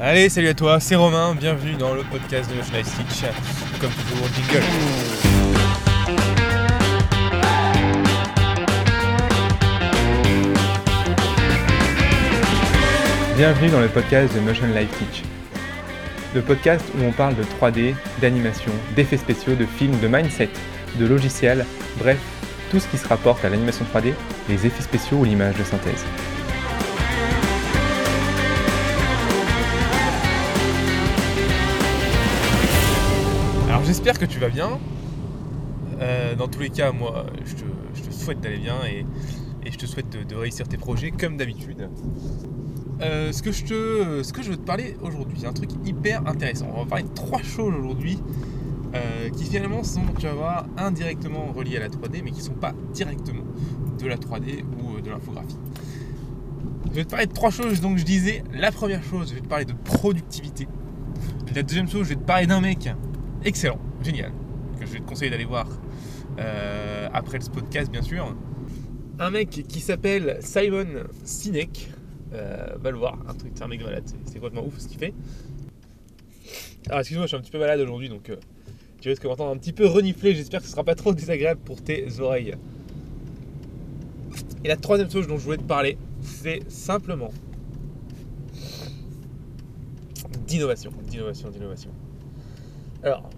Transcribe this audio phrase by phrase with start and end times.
[0.00, 3.30] Allez, salut à toi, c'est Romain, bienvenue dans le podcast de Motion Life Stitch.
[3.80, 5.72] Comme toujours, jingle.
[13.36, 15.22] Bienvenue dans le podcast de Motion Life Teach.
[16.34, 20.50] Le podcast où on parle de 3D, d'animation, d'effets spéciaux, de films, de mindset,
[20.98, 21.64] de logiciels,
[21.98, 22.18] bref,
[22.70, 24.12] tout ce qui se rapporte à l'animation 3D,
[24.48, 26.04] les effets spéciaux ou l'image de synthèse.
[33.84, 34.78] J'espère que tu vas bien.
[36.00, 37.54] Euh, dans tous les cas, moi, je
[38.02, 39.04] te, souhaite d'aller bien et,
[39.68, 41.88] je te souhaite de, réussir tes projets comme d'habitude.
[43.00, 46.68] Euh, ce, que je veux te parler aujourd'hui, c'est un truc hyper intéressant.
[46.74, 48.20] On va parler de trois choses aujourd'hui
[48.94, 52.44] euh, qui finalement sont, tu vas voir, indirectement reliées à la 3D, mais qui ne
[52.44, 53.44] sont pas directement
[53.98, 55.58] de la 3D ou de l'infographie.
[56.90, 59.40] Je vais te parler de trois choses, donc je disais, la première chose, je vais
[59.40, 60.68] te parler de productivité.
[61.54, 62.88] La deuxième chose, je vais te parler d'un mec
[63.44, 64.32] excellent, génial,
[64.78, 65.66] que je vais te conseiller d'aller voir
[66.38, 68.34] euh, après ce podcast, bien sûr.
[69.18, 70.86] Un mec qui s'appelle Simon
[71.24, 71.90] Sinek,
[72.32, 74.98] euh, va le voir, un truc, c'est un mec malade, c'est- complètement ouf ce qu'il
[74.98, 75.14] fait.
[76.88, 78.36] Alors excuse-moi, je suis un petit peu malade aujourd'hui, donc euh,
[79.00, 81.60] tu risques de m'entendre un petit peu renifler, j'espère que ce sera pas trop désagréable
[81.64, 82.54] pour tes oreilles.
[84.64, 87.30] Et la troisième chose dont je voulais te parler, c'est simplement
[90.46, 91.90] d'innovation, d'innovation, d'innovation.
[93.04, 93.28] Alors,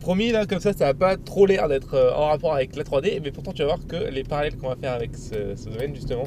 [0.00, 2.82] promis là, comme ça, ça va pas trop l'air d'être euh, en rapport avec la
[2.82, 5.94] 3D, mais pourtant tu vas voir que les parallèles qu'on va faire avec ce, domaine
[5.94, 6.24] justement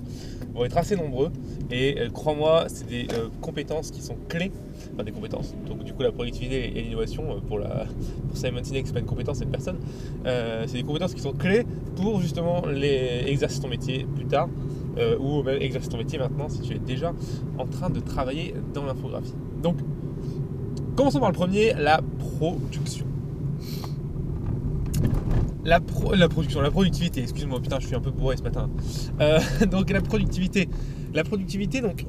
[0.56, 1.30] vont être assez nombreux.
[1.70, 4.52] Et euh, crois-moi, c'est des euh, compétences qui sont clés,
[4.94, 5.54] enfin des compétences.
[5.68, 7.86] Donc du coup, la productivité et l'innovation pour, la,
[8.30, 9.80] pour Simon Sinek, c'est pas une compétence, c'est une personne.
[10.26, 11.66] C'est des compétences qui sont clés
[11.98, 14.50] pour justement les exercer ton métier plus tard,
[15.20, 17.14] ou même exercer ton métier maintenant si tu es déjà
[17.58, 19.36] en train de travailler dans l'infographie.
[19.62, 19.78] Donc,
[20.98, 23.06] commençons par le premier, la production.
[25.64, 28.70] La, pro- la production, la productivité, excuse-moi, putain, je suis un peu bourré ce matin.
[29.20, 29.40] Euh,
[29.72, 30.70] donc la productivité.
[31.14, 32.06] La productivité, donc,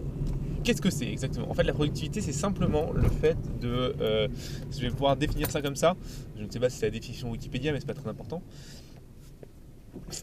[0.62, 1.50] qu'est-ce que c'est exactement?
[1.50, 3.94] En fait, la productivité, c'est simplement le fait de.
[4.00, 4.28] euh,
[4.70, 5.96] je vais pouvoir définir ça comme ça.
[6.36, 8.42] Je ne sais pas si c'est la définition Wikipédia, mais c'est pas très important.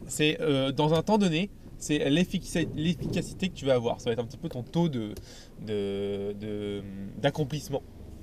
[0.08, 4.00] C'est euh, dans un temps donné, c'est l'efficacité que tu vas avoir.
[4.00, 5.14] Ça va être un petit peu ton taux de
[5.66, 6.82] de-
[7.22, 7.82] d'accomplissement.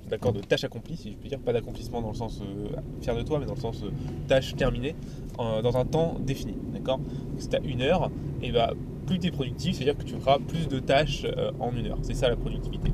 [0.09, 2.67] D'accord, de tâche accomplie, si je puis dire, pas d'accomplissement dans le sens euh,
[3.01, 3.89] fier de toi, mais dans le sens euh,
[4.27, 4.95] tâche terminée,
[5.37, 6.53] dans un temps défini.
[6.73, 6.99] D'accord?
[7.37, 8.11] Si tu as une heure,
[8.43, 8.73] et bah,
[9.05, 11.97] plus tu es productif, c'est-à-dire que tu feras plus de tâches euh, en une heure.
[12.01, 12.91] C'est ça la productivité.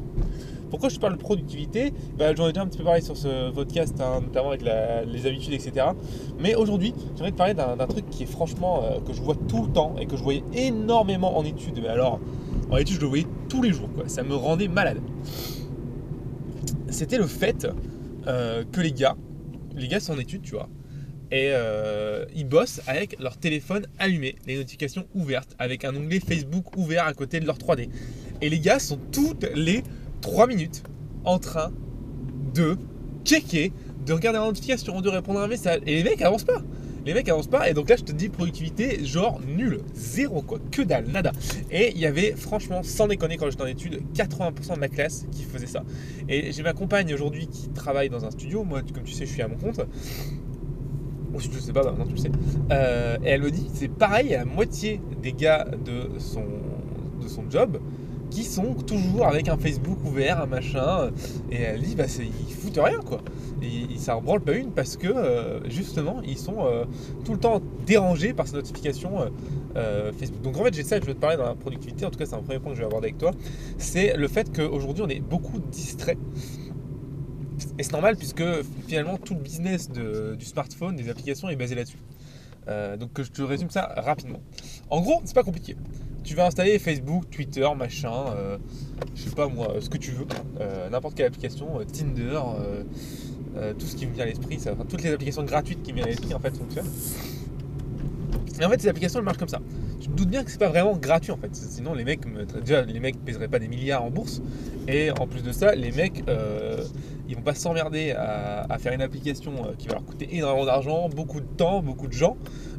[0.69, 1.93] Pourquoi je parle de productivité?
[2.17, 5.25] Bah, J'en ai déjà un petit peu parlé sur ce podcast, hein, notamment avec les
[5.25, 5.87] habitudes, etc.
[6.39, 9.35] Mais aujourd'hui, j'aimerais te parler d'un d'un truc qui est franchement, euh, que je vois
[9.47, 11.79] tout le temps et que je voyais énormément en études.
[11.81, 12.19] Mais alors,
[12.69, 13.89] en études, je le voyais tous les jours.
[13.95, 14.07] Quoi.
[14.07, 14.99] Ça me rendait malade.
[16.91, 17.67] C'était le fait
[18.27, 19.15] euh, que les gars,
[19.75, 20.69] les gars sont en études, tu vois,
[21.31, 26.75] et euh, ils bossent avec leur téléphone allumé, les notifications ouvertes, avec un onglet Facebook
[26.75, 27.89] ouvert à côté de leur 3D.
[28.41, 29.83] Et les gars sont toutes les
[30.21, 30.83] 3 minutes
[31.25, 31.71] en train
[32.53, 32.77] de
[33.25, 33.71] checker,
[34.05, 35.81] de regarder la notification, de répondre à un message.
[35.85, 36.63] Et les mecs avancent pas.
[37.09, 37.67] Les mecs avancent pas.
[37.67, 39.79] Et donc là, je te dis productivité, genre nul.
[39.95, 40.59] Zéro quoi.
[40.69, 41.31] Que dalle, nada.
[41.71, 45.25] Et il y avait, franchement, sans déconner, quand j'étais en études, 80% de ma classe
[45.31, 45.83] qui faisait ça.
[46.27, 48.63] Et j'ai ma compagne aujourd'hui qui travaille dans un studio.
[48.63, 49.81] Moi, comme tu sais, je suis à mon compte.
[51.33, 52.31] Ou si tu le sais pas, bah, maintenant tu le sais.
[52.71, 56.45] Euh, et elle me dit, c'est pareil, à la moitié des gars de son,
[57.23, 57.79] de son job
[58.29, 61.11] qui sont toujours avec un Facebook ouvert, un machin.
[61.51, 63.21] Et elle dit, bah, ils foutent rien quoi.
[63.61, 66.85] Et ils- ça en branle pas une parce que euh, justement, ils sont euh,
[67.25, 69.25] tout le temps dérangés par ces notifications euh,
[69.75, 70.41] euh, Facebook.
[70.41, 72.05] Donc en fait, j'ai ça, je vais te parler dans la productivité.
[72.05, 73.31] En tout cas, c'est un premier point que je vais aborder avec toi.
[73.77, 76.17] C'est le fait qu'aujourd'hui, on est beaucoup distrait.
[77.77, 78.43] Et c'est normal puisque
[78.87, 81.97] finalement tout le business de- du smartphone, des applications est basé là-dessus.
[82.69, 84.39] Euh, donc je te résume ça rapidement.
[84.89, 85.75] En gros, c'est pas compliqué.
[86.23, 88.57] Tu vas installer Facebook, Twitter, machin, euh,
[89.15, 90.27] je sais pas moi, ce que tu veux,
[90.59, 92.83] euh, n'importe quelle application, euh, Tinder, euh,
[93.57, 95.95] euh, tout ce qui me vient à l'esprit, enfin, toutes les applications gratuites qui me
[95.95, 96.89] viennent à l'esprit en fait fonctionnent.
[98.59, 99.61] Et en fait, ces applications elles marchent comme ça.
[100.01, 101.55] Tu te doutes bien que c'est pas vraiment gratuit en fait.
[101.55, 104.41] Sinon, les mecs, me- déjà, les mecs pèseraient pas des milliards en bourse.
[104.87, 106.83] Et en plus de ça, les mecs, euh,
[107.29, 111.09] ils vont pas s'emmerder à, faire une application euh, qui va leur coûter énormément d'argent,
[111.09, 112.37] beaucoup de temps, beaucoup de gens.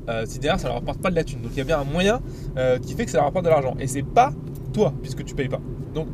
[0.08, 1.40] euh, si derrière ça leur rapporte pas de la thune.
[1.40, 2.20] Donc il y a bien un moyen
[2.56, 3.76] euh, qui fait que ça leur rapporte de l'argent.
[3.78, 4.32] Et c'est pas
[4.72, 5.60] toi, puisque tu payes pas.
[5.94, 6.08] Donc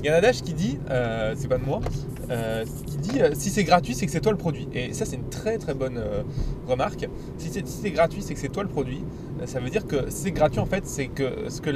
[0.00, 0.78] il y a un adage qui dit,
[1.36, 1.80] c'est pas de moi,
[2.30, 4.68] euh, qui dit euh, si c'est gratuit, c'est que c'est toi le produit.
[4.74, 6.22] Et ça, c'est une très très bonne euh,
[6.66, 7.08] remarque.
[7.38, 9.02] Si c'est gratuit, c'est que c'est toi le produit.
[9.40, 11.70] Euh, ça veut dire que c'est gratuit, en fait, c'est que ce que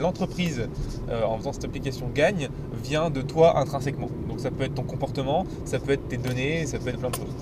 [0.00, 0.68] l'entreprise,
[1.10, 2.48] en faisant cette application, gagne
[2.84, 4.10] vient de toi intrinsèquement.
[4.28, 7.10] Donc ça peut être ton comportement, ça peut être tes données, ça peut être plein
[7.10, 7.34] de choses.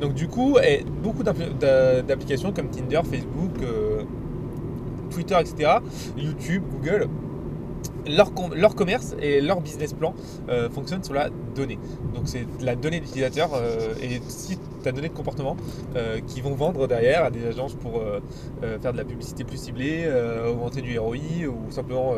[0.00, 0.58] Donc du coup,
[1.02, 3.52] beaucoup d'appli- d'a- d'applications comme Tinder, Facebook,
[5.10, 5.78] Twitter, etc.,
[6.16, 7.08] YouTube, Google,
[8.06, 10.14] leur, leur commerce et leur business plan
[10.48, 11.78] euh, fonctionnent sur la donnée.
[12.14, 15.56] Donc c'est la donnée d'utilisateur euh, et si ta donnée de comportement
[15.96, 18.20] euh, qui vont vendre derrière à des agences pour euh,
[18.62, 20.08] euh, faire de la publicité plus ciblée,
[20.48, 21.16] augmenter du ROI
[21.48, 22.14] ou simplement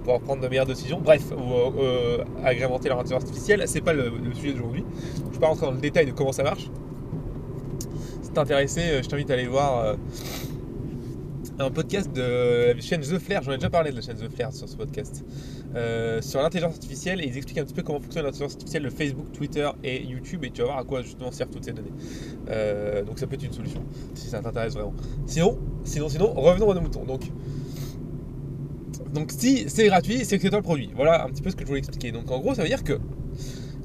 [0.00, 1.00] pouvoir prendre de meilleures décisions.
[1.00, 1.80] Bref, ou
[2.44, 3.62] agrémenter leur intelligence artificielle.
[3.66, 4.84] C'est pas le, le sujet d'aujourd'hui.
[5.16, 6.70] Je ne vais pas rentrer dans le détail de comment ça marche.
[8.22, 9.96] Si t'es intéressé, je t'invite à aller voir
[11.60, 13.42] un podcast de la chaîne The Flair.
[13.42, 15.24] J'en ai déjà parlé de la chaîne The Flair sur ce podcast.
[15.74, 18.90] Euh, sur l'intelligence artificielle et ils expliquent un petit peu comment fonctionne l'intelligence artificielle de
[18.90, 21.92] Facebook, Twitter et YouTube et tu vas voir à quoi justement servent toutes ces données.
[22.48, 23.84] Euh, donc ça peut être une solution
[24.14, 24.94] si ça t'intéresse vraiment.
[25.26, 27.04] Sinon, sinon, sinon, revenons à nos moutons.
[27.04, 27.22] Donc,
[29.12, 30.90] donc si c'est gratuit, c'est que c'est toi le produit.
[30.96, 32.10] Voilà un petit peu ce que je voulais expliquer.
[32.10, 32.98] Donc en gros, ça veut dire que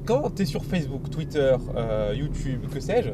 [0.06, 3.10] quand tu es sur Facebook, Twitter, euh, YouTube, que sais-je,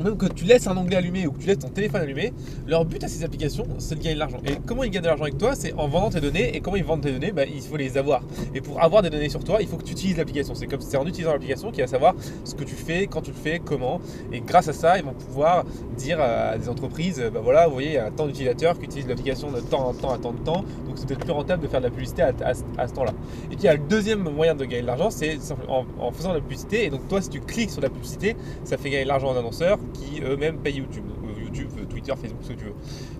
[0.00, 2.32] même que tu laisses un onglet allumé ou que tu laisses ton téléphone allumé,
[2.66, 4.38] leur but à ces applications, c'est de gagner de l'argent.
[4.46, 6.56] Et comment ils gagnent de l'argent avec toi C'est en vendant tes données.
[6.56, 8.22] Et comment ils vendent tes données bah, Il faut les avoir.
[8.54, 10.54] Et pour avoir des données sur toi, il faut que tu utilises l'application.
[10.54, 12.14] C'est comme c'est en utilisant l'application qu'il va savoir
[12.44, 14.00] ce que tu fais, quand tu le fais, comment.
[14.32, 15.64] Et grâce à ça, ils vont pouvoir
[15.96, 19.08] dire à des entreprises, bah voilà, vous voyez, il y a tant d'utilisateurs qui utilisent
[19.08, 20.64] l'application de temps en temps à tant de temps.
[20.86, 23.12] Donc c'est peut-être plus rentable de faire de la publicité à, ce temps-là.
[23.46, 25.38] Et puis il y a le deuxième moyen de gagner de l'argent, c'est
[25.68, 26.86] en, en faisant de la publicité.
[26.86, 29.38] Et donc toi, si tu cliques sur la publicité, ça fait gagner de l'argent aux
[29.38, 32.74] annonceurs qui eux-mêmes payent YouTube, Euh, YouTube, euh, Twitter, Facebook, ce que tu veux.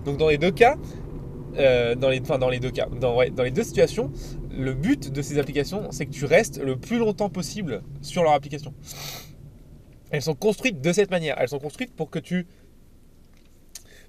[0.05, 0.77] Donc dans les deux cas,
[1.57, 4.11] euh, dans, les, enfin, dans les deux cas, dans, ouais, dans les deux situations,
[4.51, 8.33] le but de ces applications, c'est que tu restes le plus longtemps possible sur leur
[8.33, 8.73] application.
[10.11, 11.35] Elles sont construites de cette manière.
[11.39, 12.47] Elles sont construites pour que tu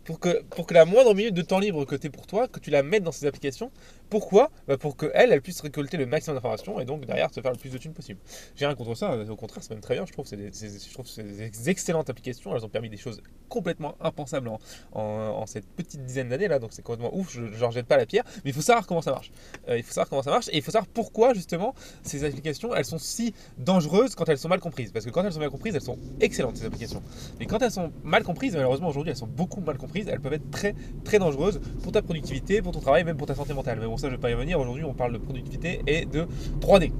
[0.04, 2.48] pour que, pour que la moindre minute de temps libre que tu es pour toi,
[2.48, 3.70] que tu la mettes dans ces applications.
[4.12, 7.50] Pourquoi bah Pour qu'elles, elles puissent récolter le maximum d'informations et donc derrière te faire
[7.50, 8.20] le plus de thunes possible.
[8.56, 10.26] J'ai rien contre ça, au contraire, c'est même très bien, je trouve.
[10.26, 14.50] C'est je trouve c'est excellentes applications, elles ont permis des choses complètement impensables
[14.92, 18.04] en, cette petite dizaine d'années là, donc c'est complètement ouf, je ne rejette pas la
[18.04, 19.32] pierre, mais il faut savoir comment ça marche.
[19.68, 22.74] Euh, il faut savoir comment ça marche et il faut savoir pourquoi justement ces applications,
[22.74, 24.92] elles sont si dangereuses quand elles sont mal comprises.
[24.92, 27.02] Parce que quand elles sont mal comprises, elles sont excellentes ces applications.
[27.40, 30.34] Mais quand elles sont mal comprises, malheureusement aujourd'hui elles sont beaucoup mal comprises, elles peuvent
[30.34, 33.78] être très très dangereuses pour ta productivité, pour ton travail, même pour ta santé mentale.
[33.80, 36.26] Mais bon je vais pas y revenir, aujourd'hui on parle de productivité et de
[36.60, 36.92] 3D.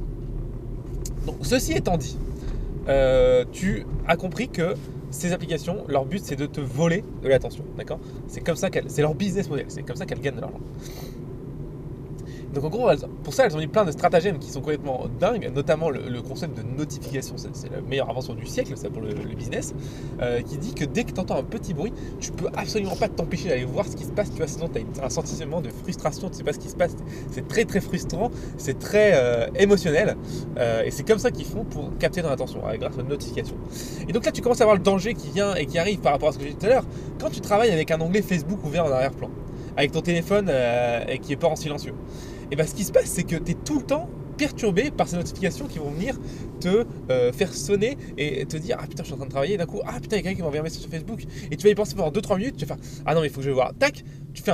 [1.26, 2.16] Donc ceci étant dit,
[2.88, 4.74] euh, tu as compris que
[5.10, 8.00] ces applications, leur but c'est de te voler de l'attention, d'accord?
[8.28, 10.60] C'est comme ça qu'elles, c'est leur business model, c'est comme ça qu'elles gagnent de l'argent.
[12.52, 12.88] Donc en gros,
[13.24, 16.56] pour ça, elles ont mis plein de stratagèmes qui sont complètement dingues, notamment le, concept
[16.56, 17.36] de notification.
[17.36, 19.74] C'est, la meilleure invention du siècle, ça pour le, business,
[20.20, 23.08] euh, qui dit que dès que tu entends un petit bruit, tu peux absolument pas
[23.08, 25.70] t'empêcher d'aller voir ce qui se passe, tu vois, sinon tu as un sentiment de
[25.70, 26.94] frustration, tu sais pas ce qui se passe.
[27.30, 30.16] C'est très très frustrant, c'est très euh, émotionnel,
[30.58, 33.56] euh, et c'est comme ça qu'ils font pour capter ton attention, grâce aux notifications.
[34.08, 36.12] Et donc là, tu commences à voir le danger qui vient et qui arrive par
[36.12, 36.84] rapport à ce que j'ai dit tout à l'heure.
[37.18, 39.30] Quand tu travailles avec un onglet Facebook ouvert en arrière-plan,
[39.76, 40.50] avec ton téléphone
[41.08, 41.94] et qui est pas en silencieux,
[42.52, 45.08] et bien ce qui se passe, c'est que tu es tout le temps perturbé par
[45.08, 46.18] ces notifications qui vont venir
[46.60, 49.56] te euh, faire sonner et te dire Ah putain, je suis en train de travailler.
[49.56, 51.22] D'un coup, ah putain, il y a quelqu'un qui m'a envoyé un message sur Facebook.
[51.50, 52.56] Et tu vas y penser pendant 2-3 minutes.
[52.58, 53.72] Tu vas faire Ah non, mais il faut que je voir.
[53.78, 54.04] Tac,
[54.34, 54.52] tu fais.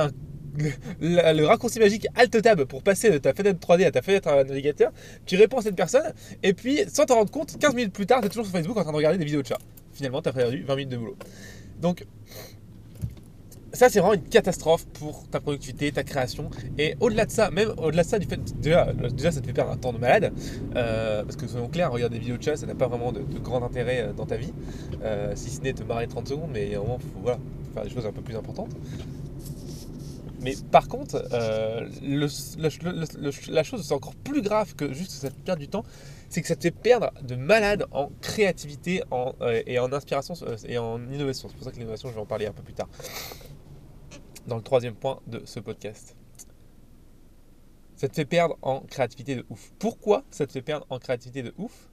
[1.01, 4.43] Le, raccourci magique Alt Tab pour passer de ta fenêtre 3D à ta fenêtre à
[4.43, 4.91] navigateur,
[5.25, 6.13] tu réponds à cette personne,
[6.43, 8.75] et puis sans t'en rendre compte, 15 minutes plus tard, tu es toujours sur Facebook
[8.75, 9.59] en train de regarder des vidéos de chat.
[9.93, 11.17] Finalement, tu as perdu 20 minutes de boulot.
[11.79, 12.05] Donc,
[13.73, 16.49] ça, c'est vraiment une catastrophe pour ta productivité, ta création.
[16.77, 19.53] Et au-delà de ça, même au-delà de ça, du fait déjà, déjà, ça te fait
[19.53, 20.33] perdre un temps de malade.
[20.75, 23.21] euh, parce que soyons clairs, regarder des vidéos de chat, ça n'a pas vraiment de,
[23.39, 24.53] grand intérêt euh, dans ta vie.
[25.03, 27.25] euh, si ce n'est te marrer 30 secondes, mais au moment, faut faut
[27.73, 28.71] faire des choses un peu plus importantes.
[30.41, 31.21] Mais par contre,
[32.01, 35.83] la chose c'est encore plus grave que juste que ça te perd du temps,
[36.29, 39.33] c'est que ça te fait perdre de malade en créativité en,
[39.67, 40.33] et en inspiration
[40.65, 41.49] et en innovation.
[41.49, 42.87] C'est pour ça que l'innovation, je vais en parler un peu plus tard
[44.47, 46.15] dans le troisième point de ce podcast.
[47.95, 49.71] Ça te fait perdre en créativité de ouf.
[49.77, 51.89] Pourquoi ça te fait perdre en créativité de ouf?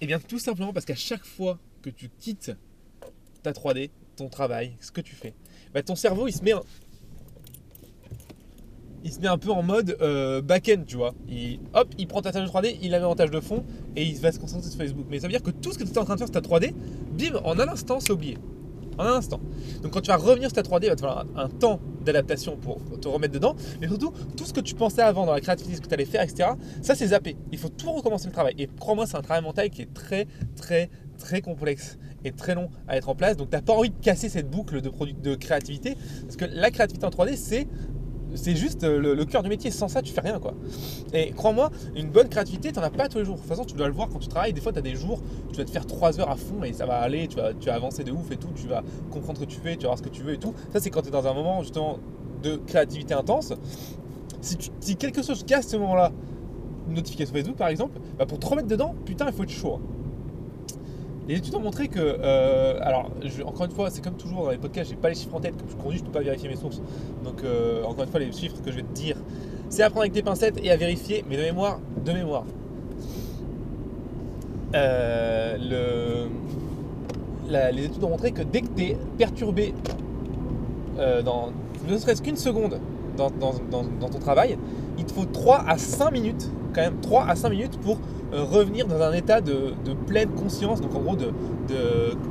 [0.00, 2.50] Eh bien tout simplement parce qu'à chaque fois que tu quittes
[3.44, 5.32] ta 3D, ton travail, ce que tu fais,
[5.72, 6.64] bah, ton cerveau il se met en,
[9.04, 11.14] il se met un peu en mode euh, back-end, tu vois.
[11.28, 13.64] Il, hop, il prend ta tâche de 3D, il la met en de fond
[13.96, 15.06] et il va se concentrer sur Facebook.
[15.10, 16.40] Mais ça veut dire que tout ce que tu étais en train de faire sur
[16.40, 16.72] ta 3D,
[17.12, 18.38] bim, en un instant, c'est oublié.
[18.98, 19.40] En un instant.
[19.82, 22.56] Donc quand tu vas revenir sur ta 3D, il va te falloir un, temps d'adaptation
[22.56, 23.56] pour te remettre dedans.
[23.80, 26.04] Mais surtout, tout ce que tu pensais avant dans la créativité, ce que tu allais
[26.04, 26.50] faire, etc.,
[26.82, 27.36] ça c'est zappé.
[27.52, 28.54] Il faut tout recommencer le travail.
[28.58, 32.68] Et crois-moi, c'est un travail mental qui est très, très, très complexe et très long
[32.88, 33.36] à être en place.
[33.36, 35.96] Donc tu n'as pas envie de casser cette boucle de, de créativité.
[36.22, 37.66] Parce que la créativité en 3D, c'est
[38.34, 39.70] c'est juste le, le cœur du métier.
[39.70, 40.54] Sans ça, tu fais rien quoi.
[41.12, 43.36] Et crois-moi, une bonne créativité, tu n'en as pas tous les jours.
[43.36, 44.52] De toute façon, tu dois le voir quand tu travailles.
[44.52, 45.20] Des fois, tu des jours,
[45.50, 47.28] tu vas te faire 3 heures à fond et ça va aller.
[47.28, 48.48] Tu vas, avancer de ouf et tout.
[48.54, 50.38] Tu vas comprendre ce que tu fais, tu vas voir ce que tu veux et
[50.38, 50.54] tout.
[50.72, 51.98] Ça, c'est quand tu es dans un moment justement
[52.42, 53.52] de créativité intense.
[54.40, 56.10] Si quelque chose casse ce moment-là,
[56.88, 59.78] une notification Facebook par exemple, bah pour te remettre dedans, putain, il faut être chaud.
[59.80, 59.91] hein.
[61.28, 63.10] Les études ont montré que, euh, alors
[63.46, 65.56] encore une fois, c'est comme toujours dans les podcasts, j'ai pas les chiffres en tête,
[65.56, 66.80] comme je conduis, je peux pas vérifier mes sources.
[67.24, 69.16] Donc euh, encore une fois, les chiffres que je vais te dire,
[69.68, 72.44] c'est à prendre avec des pincettes et à vérifier, mais de mémoire, de mémoire.
[74.74, 76.26] Euh,
[77.72, 79.74] les études ont montré que dès que tu es perturbé
[81.24, 81.50] dans
[81.88, 82.78] ne serait-ce qu'une seconde
[83.16, 84.56] dans, dans- ton travail,
[84.98, 87.98] il te faut 3 à 5 minutes, quand même 3 à 5 minutes pour
[88.32, 89.74] revenir dans un état de,
[90.06, 91.32] pleine conscience, donc en gros de,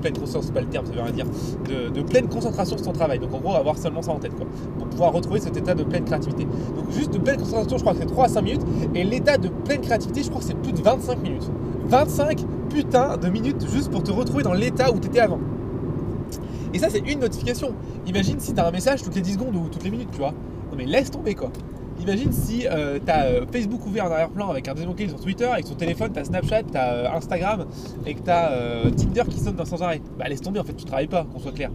[0.01, 1.25] pleine conscience, c'est pas le terme, ça veut rien dire,
[1.67, 3.19] de, pleine concentration sur ton travail.
[3.19, 4.45] Donc en gros avoir seulement ça en tête quoi,
[4.77, 6.45] pour pouvoir retrouver cet état de pleine créativité.
[6.45, 8.65] Donc juste de pleine concentration, je crois que c'est 3 à 5 minutes,
[8.95, 11.49] et l'état de pleine créativité, je crois que c'est plus de 25 minutes.
[11.85, 15.39] 25 putain de minutes juste pour te retrouver dans l'état où tu étais avant.
[16.73, 17.73] Et ça, c'est une notification.
[18.07, 20.31] Imagine si tu un message toutes les 10 secondes ou toutes les minutes, tu vois.
[20.31, 21.51] Non, mais laisse tomber quoi.
[22.01, 25.77] Imagine si tu as Facebook ouvert en arrière-plan avec un clic sur Twitter, avec sur
[25.77, 27.65] téléphone, tu as Snapchat, tu as Instagram
[28.05, 28.51] et que tu as
[28.97, 30.01] Tinder qui sonne dans sans arrêt.
[30.17, 31.69] Bah, laisse tomber, en fait, tu travailles pas, qu'on soit clair.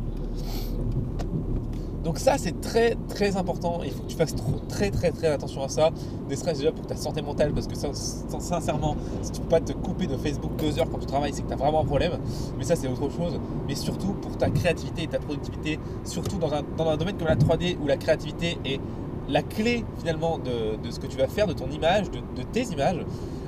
[2.05, 4.37] Donc ça c'est très très important, il faut que tu fasses
[4.69, 5.91] très très très attention à ça,
[6.31, 9.73] ne serait-ce déjà pour ta santé mentale parce que sincèrement si tu peux pas te
[9.73, 12.13] couper de Facebook deux heures quand tu travailles c'est que tu as vraiment un problème,
[12.57, 16.53] mais ça c'est autre chose, mais surtout pour ta créativité et ta productivité, surtout dans
[16.55, 18.81] un domaine comme la 3D où la créativité est
[19.29, 22.43] la clé finalement de, de ce que tu vas faire, de ton image, de, de
[22.53, 23.05] tes images,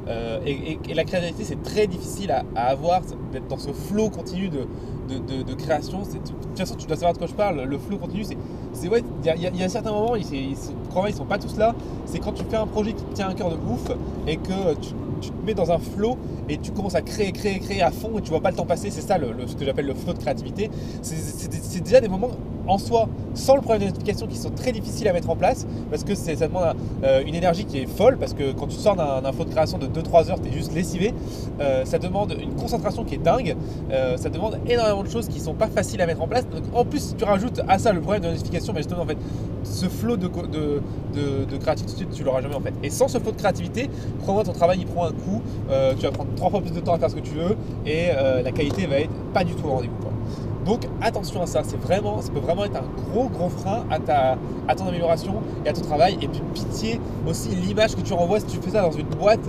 [0.08, 4.49] euh, et, la créativité, c'est très difficile à, à avoir, d'être dans ce flow continu
[4.49, 4.66] de,
[5.08, 6.00] de, de, création.
[6.00, 7.62] De toute façon, tu dois savoir de quoi je parle.
[7.62, 8.37] Le flow continu, c'est.
[8.82, 11.75] Il y, y, y, a certains moments, ils, ils, ils sont pas tous là.
[12.06, 13.90] C'est quand tu fais un projet qui te tient un cœur de ouf
[14.26, 16.16] et que tu, te mets dans un flow
[16.49, 18.66] et tu commences à créer, créer, créer à fond et tu vois pas le temps
[18.66, 18.90] passer.
[18.90, 20.70] C'est ça le, ce que j'appelle le flow de créativité.
[21.02, 22.30] C'est déjà des moments
[22.68, 25.66] en soi, sans le problème de notification, qui sont très difficiles à mettre en place
[25.90, 28.18] parce que ça demande euh, une énergie qui est folle.
[28.18, 30.75] Parce que quand tu sors d'un flow de création de 2-3 heures, tu es juste
[30.75, 31.14] lessivé.
[31.60, 33.56] Euh, ça demande une concentration qui est dingue.
[33.90, 36.46] Euh, ça demande énormément de choses qui sont pas faciles à mettre en place.
[36.48, 39.18] Donc, en plus, tu rajoutes à ça le problème de notification, mais justement, en fait,
[39.64, 40.82] ce flot de, de,
[41.14, 42.75] de, de créativité, tu l'auras jamais en fait.
[42.82, 43.88] Et sans ce flot de créativité,
[44.22, 45.42] crois-moi, ton travail il prend un coup.
[45.98, 47.56] Tu vas prendre trois fois plus de temps à faire ce que tu veux
[47.87, 48.08] et
[48.42, 50.17] la qualité va être pas du tout au rendez-vous.
[50.68, 54.75] Donc attention à ça, c'est vraiment, ça peut vraiment être un gros gros frein à,
[54.75, 56.18] ton amélioration et à ton travail.
[56.20, 59.48] Et puis pitié aussi l'image que tu renvoies si tu fais ça dans une boîte.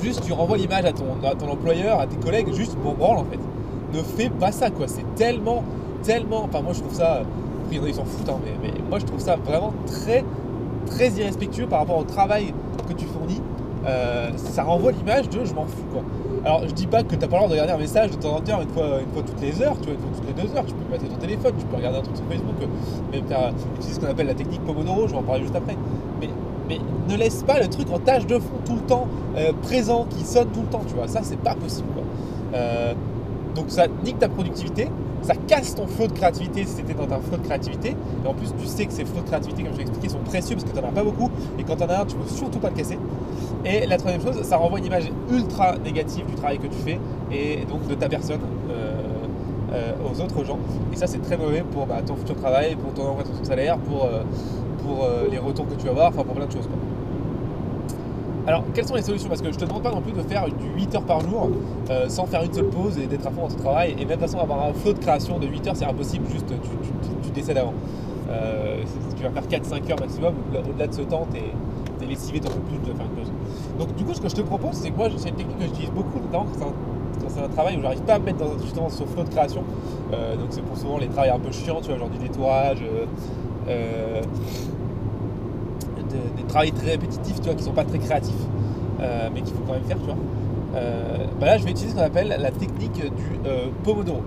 [0.00, 3.40] Juste tu renvoies l'image à ton, employeur, à tes collègues, juste pour branle en fait.
[3.92, 5.64] Ne fais pas ça quoi, c'est tellement,
[6.04, 6.44] tellement.
[6.44, 7.22] Enfin moi je trouve ça,
[7.72, 10.24] ils s'en foutent, hein, mais, mais moi je trouve ça vraiment très
[10.86, 12.54] très irrespectueux par rapport au travail
[12.88, 13.42] que tu fournis.
[13.84, 16.02] Euh, ça renvoie l'image de je m'en fous quoi.
[16.44, 18.36] Alors je dis pas que t'as pas le droit de regarder un message de temps
[18.36, 20.42] en temps, une fois, une fois toutes les heures, tu vois, une fois toutes les
[20.42, 22.56] deux heures, tu peux mettre ton téléphone, tu peux regarder un truc sur Facebook,
[23.12, 25.76] même tu utilises ce qu'on appelle la technique Pomodoro, je vais en parler juste après.
[26.18, 26.30] Mais,
[26.68, 26.78] mais
[27.08, 29.06] ne laisse pas le truc en tâche de fond tout le temps,
[29.36, 32.04] euh, présent, qui sonne tout le temps, tu vois, ça c'est pas possible quoi.
[32.54, 32.94] Euh,
[33.54, 34.88] donc ça nique ta productivité,
[35.22, 37.96] ça casse ton flot de créativité si c'était dans un flot de créativité.
[38.24, 40.18] Et en plus, tu sais que ces flots de créativité, comme je l'ai expliqué, sont
[40.18, 41.30] précieux parce que tu n'en as pas beaucoup.
[41.58, 42.98] Et quand tu en as un, tu ne peux surtout pas le casser.
[43.64, 46.98] Et la troisième chose, ça renvoie une image ultra négative du travail que tu fais
[47.30, 48.94] et donc de ta personne euh,
[49.72, 50.58] euh, aux autres gens.
[50.92, 53.78] Et ça, c'est très mauvais pour bah, ton futur travail, pour ton augmentation de salaire,
[53.78, 54.22] pour, euh,
[55.30, 56.68] les retours que tu vas avoir, enfin pour plein de choses.
[58.50, 59.28] Alors, quelles sont les solutions?
[59.28, 61.50] Parce que je te demande pas non plus de faire du 8 heures par jour
[61.88, 63.94] euh, sans faire une seule pause et d'être à fond dans ton travail.
[63.96, 66.46] Et même de façon, avoir un flot de création de 8 heures, c'est impossible, juste
[67.22, 67.74] tu, décèdes avant.
[68.28, 68.82] Euh,
[69.16, 70.34] tu vas faire 4-5 heures maximum,
[70.68, 73.32] au-delà de ce temps, tu es, es, lessivé, tu peux plus de faire une pause.
[73.78, 75.66] Donc, du coup, ce que je te propose, c'est que moi, c'est une technique que
[75.66, 76.74] j'utilise beaucoup, notamment quand
[77.28, 79.28] c'est un, un, travail où j'arrive pas à me mettre dans justement ce flot de
[79.28, 79.62] création.
[80.12, 82.82] Euh, donc, c'est pour souvent les travails un peu chiants, tu vois, genre du nettoyage.
[83.68, 84.22] Euh,
[86.50, 88.34] des travails très répétitifs, tu vois, qui sont pas très créatifs,
[89.00, 90.16] euh, mais qu'il faut quand même faire, tu vois.
[90.74, 93.02] Euh, bah là, je vais utiliser ce qu'on appelle la technique du
[93.46, 94.22] euh, Pomodoro.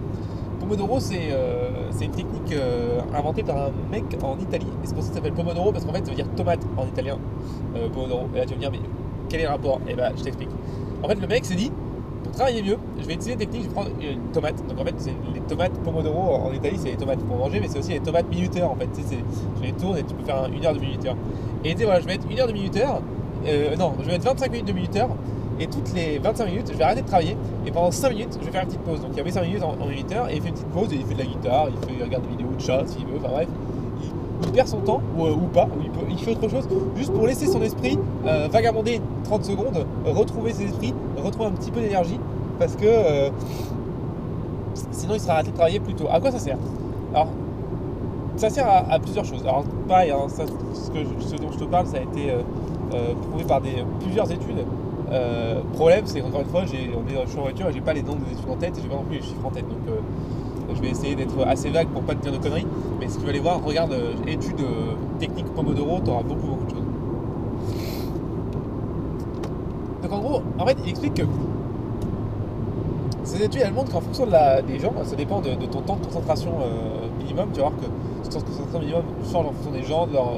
[0.59, 1.29] Pomodoro, c'est
[2.01, 2.55] une technique
[3.13, 4.67] inventée par un mec en Italie.
[4.83, 6.61] Et c'est pour ça que ça s'appelle Pomodoro, parce qu'en fait, ça veut dire tomate
[6.77, 7.17] en italien.
[7.93, 8.29] Pomodoro.
[8.33, 8.79] Et là, tu vas me dire, mais
[9.27, 9.81] quel est le rapport?
[9.89, 10.49] Et bah, je t'explique.
[11.03, 11.71] En fait, le mec s'est dit,
[12.33, 14.55] travailler mieux, je vais utiliser une technique, je vais prendre une tomate.
[14.67, 17.67] Donc en fait, c'est les tomates Pomodoro en Italie, c'est les tomates pour manger, mais
[17.67, 18.71] c'est aussi les tomates minuteur.
[18.71, 19.17] En fait, tu sais,
[19.57, 21.15] tu les tournes et tu peux faire un- une heure de minuteur.
[21.63, 23.01] Et voilà, je vais mettre une heure de minuteur.
[23.45, 25.09] euh, non, je vais mettre 25 minutes de minuteur.
[25.59, 27.37] Et toutes les 25 minutes, je vais arrêter de travailler.
[27.67, 29.01] Et pendant 5 minutes, je vais faire une petite pause.
[29.01, 30.29] Donc il y avait 5 minutes en, minuteur.
[30.29, 30.91] Et il fait une petite pause.
[30.93, 31.67] Et il fait de la guitare.
[31.69, 33.17] Il, fait, il regarde des vidéos de chats s'il veut.
[33.19, 33.47] Enfin bref.
[34.01, 36.49] Il, il perd son temps, ou, euh, ou pas, ou il, peut- il fait autre
[36.49, 41.51] chose, juste pour laisser son esprit euh, vagabonder 30 secondes, retrouver ses esprits, retrouver un
[41.51, 42.19] petit peu d'énergie,
[42.59, 43.29] parce que euh,
[44.91, 46.07] sinon il sera arrêté de travailler plus tôt.
[46.11, 46.57] À quoi ça sert?
[47.13, 47.27] Alors,
[48.35, 49.41] ça sert à, plusieurs choses.
[49.43, 53.61] Alors, pareil, hein, ce, dont je te parle, ça a été euh, prouvé par
[53.99, 54.65] plusieurs études.
[55.73, 58.01] Problème, c'est qu'encore une fois, on est, je suis en voiture et j'ai pas les
[58.01, 59.67] noms des études en tête et j'ai pas non plus les chiffres en tête.
[59.69, 59.95] Donc,
[60.75, 62.67] je vais essayer d'être assez vague pour pas te dire de conneries.
[62.99, 66.47] Mais si tu veux aller voir, regarde euh, études euh, techniques Pomodoro, tu auras beaucoup,
[66.47, 66.79] beaucoup de choses.
[70.01, 71.23] Donc, en fait, il explique que
[73.23, 76.51] ces études, elles montrent qu'en fonction des gens, ça dépend de, ton temps de concentration
[76.61, 77.49] euh, minimum.
[77.53, 77.85] Tu vas voir que
[78.23, 80.31] ce temps de concentration minimum change en fonction des gens, de leur,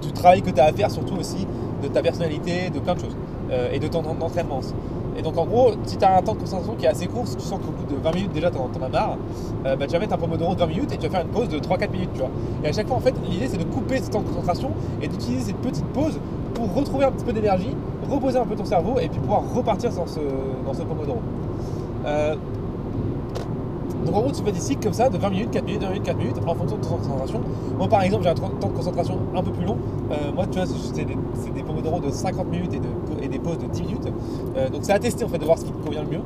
[0.00, 1.46] du travail que tu as à faire, surtout aussi
[1.82, 3.16] de ta personnalité, de plein de choses,
[3.50, 4.74] euh, et de ton aussi.
[5.16, 7.26] Et donc en gros, si tu as un temps de concentration qui est assez court,
[7.26, 9.18] si tu sens qu'au bout de 20 minutes déjà t'en en as marre,
[9.66, 11.32] euh, bah, tu vas mettre un pomodoro de 20 minutes et tu vas faire une
[11.32, 12.10] pause de 3-4 minutes.
[12.64, 14.70] Et à chaque fois, en fait, l'idée c'est de couper ce temps de concentration
[15.02, 16.18] et d'utiliser cette petite pause
[16.54, 17.76] pour retrouver un petit peu d'énergie,
[18.10, 20.20] reposer un peu ton cerveau et puis pouvoir repartir dans ce,
[20.66, 21.18] dans ce pomodoro.
[22.06, 22.34] Euh,
[24.04, 25.88] donc en gros, tu fais des cycles comme ça de 20 minutes, 4 minutes, 20
[25.90, 27.40] minutes, 4 minutes en fonction de ton concentration.
[27.78, 29.76] Moi par exemple, j'ai un temps de concentration un peu plus long.
[30.10, 33.58] Euh, moi, tu vois, c'est des, pomodoro de 50 minutes et, de- et des pauses
[33.58, 34.08] de 10 minutes.
[34.56, 36.22] Euh, donc c'est à tester en fait de voir ce qui te convient le mieux.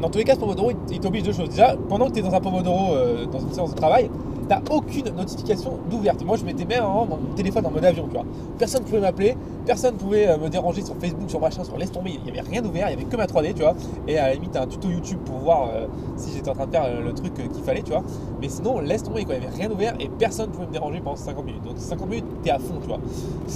[0.00, 1.50] Dans tous les cas, ce pomodoro, il- t'oblige deux choses.
[1.50, 2.94] Déjà, pendant que tu es dans un pomodoro,
[3.30, 4.10] dans une séance de travail,
[4.48, 6.24] t'as aucune notification d'ouverte.
[6.24, 8.24] Moi, je mettais même mon téléphone en mode avion, tu vois.
[8.58, 9.36] Personne ne pouvait m'appeler,
[9.66, 12.12] personne ne pouvait euh, me déranger sur Facebook, sur machin, sur laisse tomber.
[12.12, 13.74] Il n'y avait rien d'ouvert, il n'y avait que ma 3D, tu vois.
[14.06, 15.86] Et à la limite, un tuto YouTube pour voir euh,
[16.16, 18.02] si j'étais en train de faire euh, le truc qu'il fallait, tu vois.
[18.40, 19.22] Mais sinon, laisse tomber.
[19.22, 21.64] Il n'y avait rien d'ouvert et personne ne pouvait me déranger pendant 50 minutes.
[21.64, 23.00] Donc 50 minutes, t'es à fond, tu vois.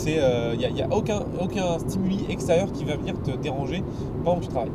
[0.07, 3.83] Il n'y a, y a aucun, aucun stimuli extérieur qui va venir te déranger
[4.25, 4.73] pendant que tu travailles.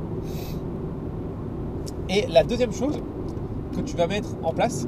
[2.10, 3.00] Et la deuxième chose
[3.76, 4.88] que tu vas mettre en place,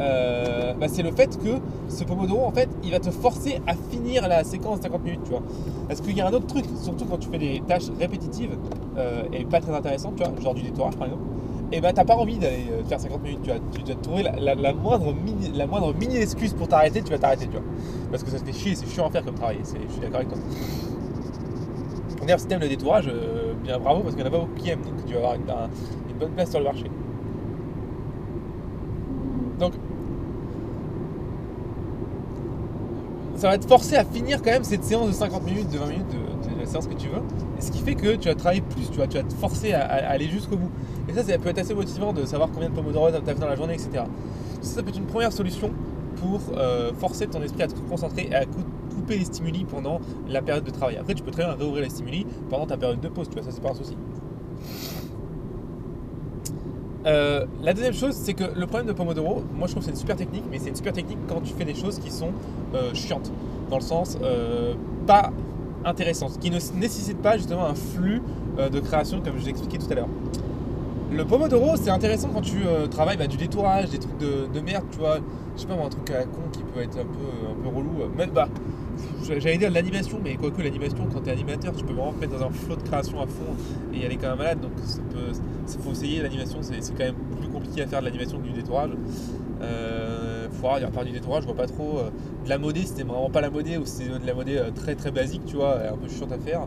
[0.00, 1.58] euh, bah, c'est le fait que
[1.88, 5.20] ce Pomodoro, en fait, il va te forcer à finir la séquence de 50 minutes,
[5.24, 5.42] tu vois.
[5.88, 8.56] Parce qu'il y a un autre truc, surtout quand tu fais des tâches répétitives
[8.96, 11.24] euh, et pas très intéressantes, tu vois, genre du détourage par exemple,
[11.72, 13.60] et bah t'as pas envie d'aller euh, faire 50 minutes, tu vois.
[13.72, 17.46] Tu dois trouver la, moindre mini, la moindre mini excuse pour t'arrêter, tu vas t'arrêter,
[17.46, 17.62] tu vois.
[18.10, 20.16] Parce que ça te fait chier, c'est chiant à faire comme travail, je suis d'accord
[20.16, 20.38] avec toi.
[22.22, 23.10] D'ailleurs, si t'aimes le détourage,
[23.62, 25.34] bien bravo, parce qu'il y en a pas beaucoup qui aiment, donc tu vas avoir
[25.34, 25.68] une, un-
[26.10, 26.84] une bonne place sur le marché.
[29.58, 29.74] Donc,
[33.40, 35.86] ça va te forcer à finir quand même cette séance de 50 minutes, de 20
[35.86, 37.22] minutes, de, la séance que tu veux.
[37.58, 39.80] Et ce qui fait que tu vas travailler plus, tu, tu vas te forcer à,
[40.10, 40.70] aller jusqu'au bout.
[41.08, 43.40] Et ça, ça peut être assez motivant de savoir combien de pomodoro tu as fait
[43.40, 44.04] dans la journée, etc.
[44.60, 45.70] Ça, peut être une première solution
[46.16, 48.60] pour euh, forcer ton esprit à te concentrer et à cou-
[48.94, 50.98] couper les stimuli pendant la période de travail.
[50.98, 53.42] Après, tu peux très bien réouvrir les stimuli pendant ta période de pause, tu vois,
[53.42, 53.96] ça c'est pas un souci.
[57.06, 59.92] Euh, la deuxième chose, c'est que le problème de Pomodoro, moi je trouve que c'est
[59.92, 62.32] une super technique, mais c'est une super technique quand tu fais des choses qui sont
[62.74, 63.32] euh, chiantes,
[63.70, 64.74] dans le sens euh,
[65.06, 65.32] pas
[65.84, 68.22] intéressantes, qui ne nécessitent pas justement un flux
[68.70, 70.08] de création comme je l'ai expliqué tout à l'heure.
[71.10, 74.84] Le Pomodoro, c'est intéressant quand tu travailles bah, du détourage, des trucs de, de merde,
[74.92, 75.16] tu vois.
[75.56, 77.74] Je sais pas un truc à la con qui peut être un peu, un peu
[77.74, 77.90] relou.
[78.16, 78.48] Même, bah,
[79.24, 82.38] j'allais dire de l'animation, mais quoique l'animation, quand t'es animateur, tu peux vraiment te mettre
[82.38, 83.54] dans un flot de création à fond
[83.92, 84.60] et y aller quand même malade.
[84.60, 88.38] Donc, il faut essayer l'animation, c'est c'est quand même plus compliqué à faire de l'animation
[88.38, 88.90] que du détourage.
[89.62, 91.98] Euh, faut voir, à part du détourage, je vois pas trop.
[91.98, 92.10] euh,
[92.44, 94.94] de la modée, c'était vraiment pas la modée, ou c'était de la modée euh, très
[94.94, 96.66] très basique, tu vois, un peu chiante à faire.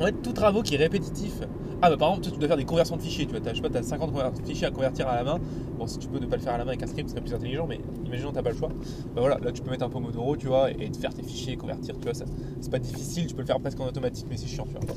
[0.00, 1.32] En fait, tout travaux qui est répétitif.
[1.80, 3.56] Ah bah par exemple, tu dois faire des conversions de fichiers, tu vois, t'as, je
[3.56, 5.38] sais pas, t'as 50 conver- fichiers à convertir à la main.
[5.78, 7.14] Bon, si tu peux ne pas le faire à la main avec un script, ce
[7.14, 8.68] serait plus intelligent, mais imaginons t'as pas le choix.
[8.68, 11.94] Bah voilà, là tu peux mettre un Pomodoro, tu vois, et faire tes fichiers, convertir,
[11.96, 14.66] tu vois, c'est pas difficile, tu peux le faire presque en automatique, mais c'est chiant,
[14.66, 14.96] tu vois.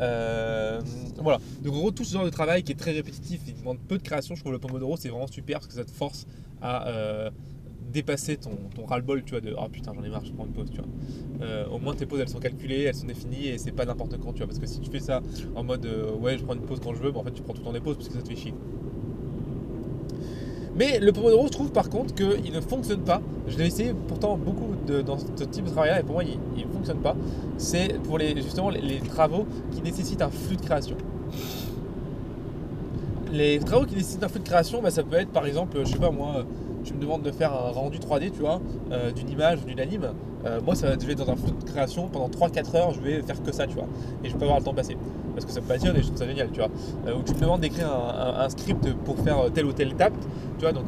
[0.00, 0.80] Euh,
[1.18, 3.78] voilà, donc en gros, tout ce genre de travail qui est très répétitif, il demande
[3.88, 6.26] peu de création, je trouve le Pomodoro c'est vraiment super parce que ça te force
[6.60, 7.30] à euh,
[7.92, 10.52] dépasser ton, ton ras-le-bol, tu vois, de ah putain, j'en ai marre, je prends une
[10.52, 10.86] pause, tu vois.
[11.42, 14.18] Euh, au moins tes pauses elles sont calculées, elles sont définies et c'est pas n'importe
[14.20, 15.22] quand, tu vois, parce que si tu fais ça
[15.54, 17.42] en mode euh, ouais, je prends une pause quand je veux, bah, en fait tu
[17.42, 18.54] prends tout le temps des pauses parce que ça te fait chier.
[20.76, 23.20] Mais le Pomodoro, je trouve par contre qu'il ne fonctionne pas.
[23.48, 26.66] Je l'ai essayé pourtant beaucoup de- dans ce type de travail-là et pour moi il
[26.66, 27.16] ne fonctionne pas.
[27.56, 30.96] C'est pour les, justement les, les travaux qui nécessitent un flux de création.
[33.32, 35.90] les travaux qui nécessitent un flux de création, bah, ça peut être par exemple, je
[35.90, 36.44] sais pas moi,
[36.88, 38.60] tu me demandes de faire un rendu 3D, tu vois,
[38.92, 40.08] euh, d'une image ou d'une anime.
[40.44, 42.92] Euh, moi, ça va, je vais être dans un flux de création pendant 3-4 heures,
[42.92, 43.86] je vais faire que ça, tu vois,
[44.24, 44.96] et je peux avoir le temps passer
[45.34, 46.68] parce que ça me passionne et je trouve ça génial, tu vois.
[47.06, 50.12] Euh, ou tu me demandes d'écrire un, script pour faire tel ou tel tap,
[50.58, 50.86] tu vois, donc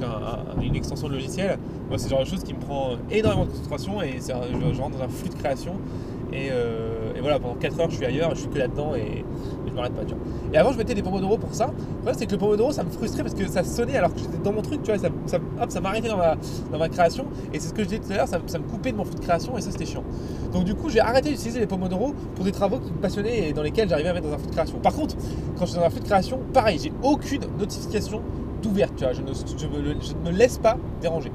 [0.61, 1.57] une extension de logiciel.
[1.89, 4.81] Moi, c'est le genre de choses qui me prend énormément de concentration et je, je
[4.81, 5.75] rentre dans un flux de création
[6.33, 9.25] euh, et, voilà, pendant 4 heures, je suis ailleurs, je suis que là-dedans et,
[9.71, 10.05] je m'arrête pas.
[10.05, 10.23] Tu vois.
[10.53, 11.67] Et avant, je mettais des pomodoro pour ça.
[11.67, 14.21] Le problème, c'est que le pomodoro, ça me frustrait parce que ça sonnait alors que
[14.21, 15.09] j'étais dans mon truc, tu vois, ça,
[15.69, 16.37] ça, m'arrêtait dans ma,
[16.73, 17.27] dans ma création.
[17.53, 19.17] Et c'est ce que je disais tout à l'heure, ça, me coupait de mon flux
[19.17, 20.05] de création et ça, c'était chiant.
[20.53, 23.53] Donc, du coup, j'ai arrêté d'utiliser les pomodoro pour des travaux qui me passionnaient et
[23.53, 24.79] dans lesquels j'arrivais à mettre dans un flux de création.
[24.79, 25.17] Par contre,
[25.59, 28.21] quand je suis dans un flux de création, pareil, j'ai aucune notification
[28.63, 31.33] d'ouverte, tu vois, je ne, me laisse pas déranger.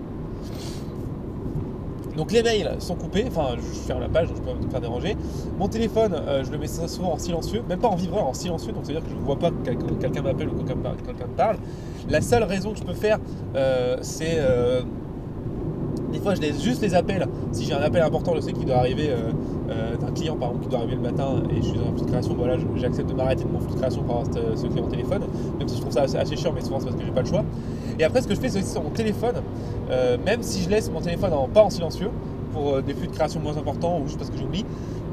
[2.15, 4.81] Donc les mails sont coupés, enfin je ferme la page, donc je peux me faire
[4.81, 5.17] déranger.
[5.59, 8.71] Mon téléphone, euh, je le mets souvent en silencieux, même pas en vibreur, en silencieux,
[8.71, 11.57] donc c'est-à-dire que je ne vois pas que quelqu'un m'appelle ou que quelqu'un me parle.
[12.09, 13.19] La seule raison que je peux faire,
[13.55, 14.81] euh, c'est euh,
[16.13, 17.27] des fois je laisse juste les appels.
[17.51, 19.09] Si j'ai un appel important, je sais qu'il doit arriver
[19.99, 22.05] d'un client par exemple qui doit arriver le matin et je suis dans un flux
[22.05, 24.87] de création, voilà, j'accepte de m'arrêter de mon flux de création pour avoir ce client
[24.87, 25.23] téléphone,
[25.59, 27.27] même si je trouve ça assez, chiant, mais souvent c'est parce que j'ai pas le
[27.27, 27.43] choix.
[27.99, 29.35] Et après ce que je fais c'est aussi sur mon téléphone,
[29.89, 32.09] euh, même si je laisse mon téléphone en, pas en silencieux
[32.51, 34.65] pour euh, des flux de création moins importants ou juste parce que j'oublie,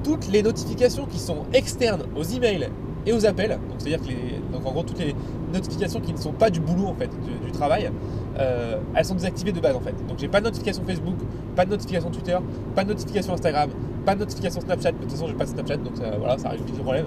[0.03, 2.69] toutes les notifications qui sont externes aux emails
[3.05, 5.15] et aux appels, donc c'est-à-dire que les, donc en gros toutes les
[5.53, 7.11] notifications qui ne sont pas du boulot en fait,
[7.45, 7.91] du, travail,
[8.39, 9.95] euh, elles sont désactivées de base en fait.
[10.07, 11.17] Donc j'ai pas de notification Facebook,
[11.55, 12.39] pas de notification Twitter,
[12.75, 13.71] pas de notification Instagram,
[14.07, 16.51] pas de notification Snapchat, de toute façon j'ai pas de Snapchat donc ça, voilà, ça
[16.51, 17.07] plus de problème.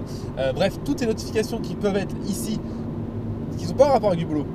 [0.54, 2.60] bref, toutes les notifications qui peuvent être ici,
[3.56, 4.46] qui sont pas en rapport avec du boulot,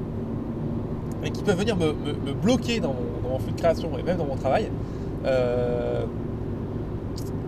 [1.21, 1.93] mais qui peuvent venir me,
[2.33, 2.95] bloquer dans
[3.29, 4.69] mon, flux de création et même dans mon travail,
[5.25, 6.03] euh,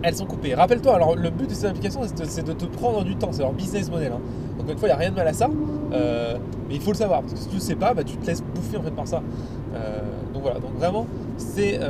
[0.02, 0.54] elles sont coupées.
[0.54, 3.52] Rappelle-toi, alors le but de ces applications, c'est de, te prendre du temps, c'est leur
[3.52, 4.12] business model.
[4.12, 4.20] Hein.
[4.58, 5.48] Donc une fois, il n'y a rien de mal à ça,
[5.92, 6.36] euh,
[6.68, 8.26] mais il faut le savoir, parce que si tu ne sais pas, bah, tu te
[8.26, 9.22] laisses bouffer en fait par ça.
[9.74, 10.00] Euh,
[10.32, 11.06] donc voilà, donc vraiment,
[11.36, 11.80] c'est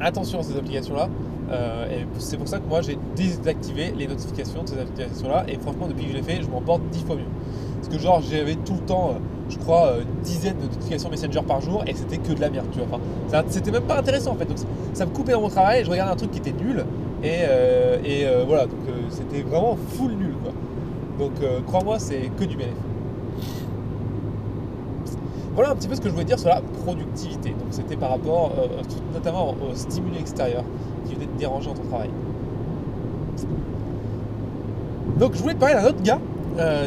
[0.00, 1.08] attention à ces applications-là.
[1.90, 5.44] et c'est pour ça que moi j'ai désactivé les notifications de ces applications-là.
[5.48, 7.22] Et franchement, depuis que je l'ai fait, je m'en porte dix fois mieux.
[7.80, 9.16] Parce que genre j'avais tout le temps
[9.50, 12.66] je crois, euh, dizaines de notifications Messenger par jour et c'était que de la merde,
[12.72, 12.98] tu vois.
[13.26, 14.46] Enfin, c'était même pas intéressant en fait.
[14.46, 14.58] Donc
[14.94, 16.84] ça me coupait dans mon travail, je regardais un truc qui était nul
[17.22, 18.78] et, euh, euh, voilà, donc
[19.10, 20.52] c'était vraiment full nul quoi.
[21.18, 21.32] Donc
[21.66, 22.76] crois-moi, c'est que du bénéfice.
[25.54, 27.50] Voilà un petit peu ce que je voulais dire sur la productivité.
[27.50, 28.52] Donc c'était par rapport
[29.12, 30.62] notamment au stimuli extérieur
[31.06, 32.08] qui venait te déranger dans ton travail.
[35.18, 36.20] Donc je voulais parler d'un autre gars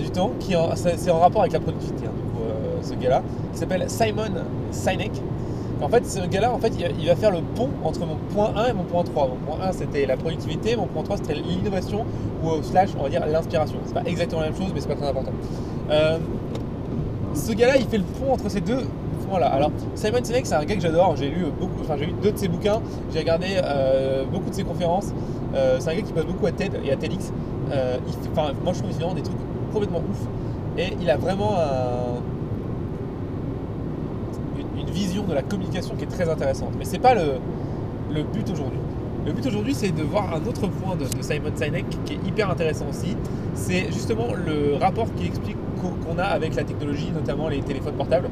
[0.01, 2.07] du temps qui c'est en rapport avec la productivité.
[2.07, 2.22] Hein
[2.83, 3.21] ce gars-là,
[3.53, 4.31] qui s'appelle Simon
[4.71, 5.11] Sinek.
[5.83, 8.67] En fait, ce gars-là, en fait, il va faire le pont entre mon point 1
[8.67, 9.27] et mon point 3.
[9.27, 12.05] Mon point 1, c'était la productivité, mon point 3, c'était l'innovation,
[12.41, 13.75] ou slash, on va dire, l'inspiration.
[13.85, 15.33] C'est pas exactement la même chose, mais c'est pas très important.
[15.89, 16.19] Euh,
[17.33, 18.79] ce gars-là, il fait le pont entre ces deux
[19.27, 19.47] points-là.
[19.47, 21.17] Alors, Simon Sinek, c'est un gars que j'adore.
[21.17, 24.55] J'ai lu beaucoup, enfin, j'ai lu deux de ses bouquins, j'ai regardé euh, beaucoup de
[24.55, 25.13] ses conférences.
[25.53, 27.33] Euh, c'est un gars qui passe beaucoup à TED et à TEDx.
[27.67, 29.37] moi, je trouve qu'il vraiment des trucs
[29.73, 30.27] complètement ouf.
[30.77, 32.21] Et il a vraiment un
[34.93, 36.73] vision de la communication qui est très intéressante.
[36.77, 37.39] Mais c'est pas le,
[38.13, 38.79] le but aujourd'hui.
[39.25, 42.49] Le but aujourd'hui, c'est de voir un autre point de, Simon Sinek qui est hyper
[42.49, 43.15] intéressant aussi.
[43.53, 48.29] C'est justement le rapport qui explique qu'on a avec la technologie, notamment les téléphones portables.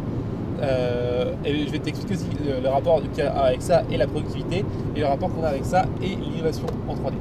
[0.61, 2.27] Euh, et je vais t'expliquer aussi
[2.61, 4.63] le, rapport qu'il y a avec ça et la productivité,
[4.95, 7.13] et le rapport qu'on a avec ça et l'innovation en 3D.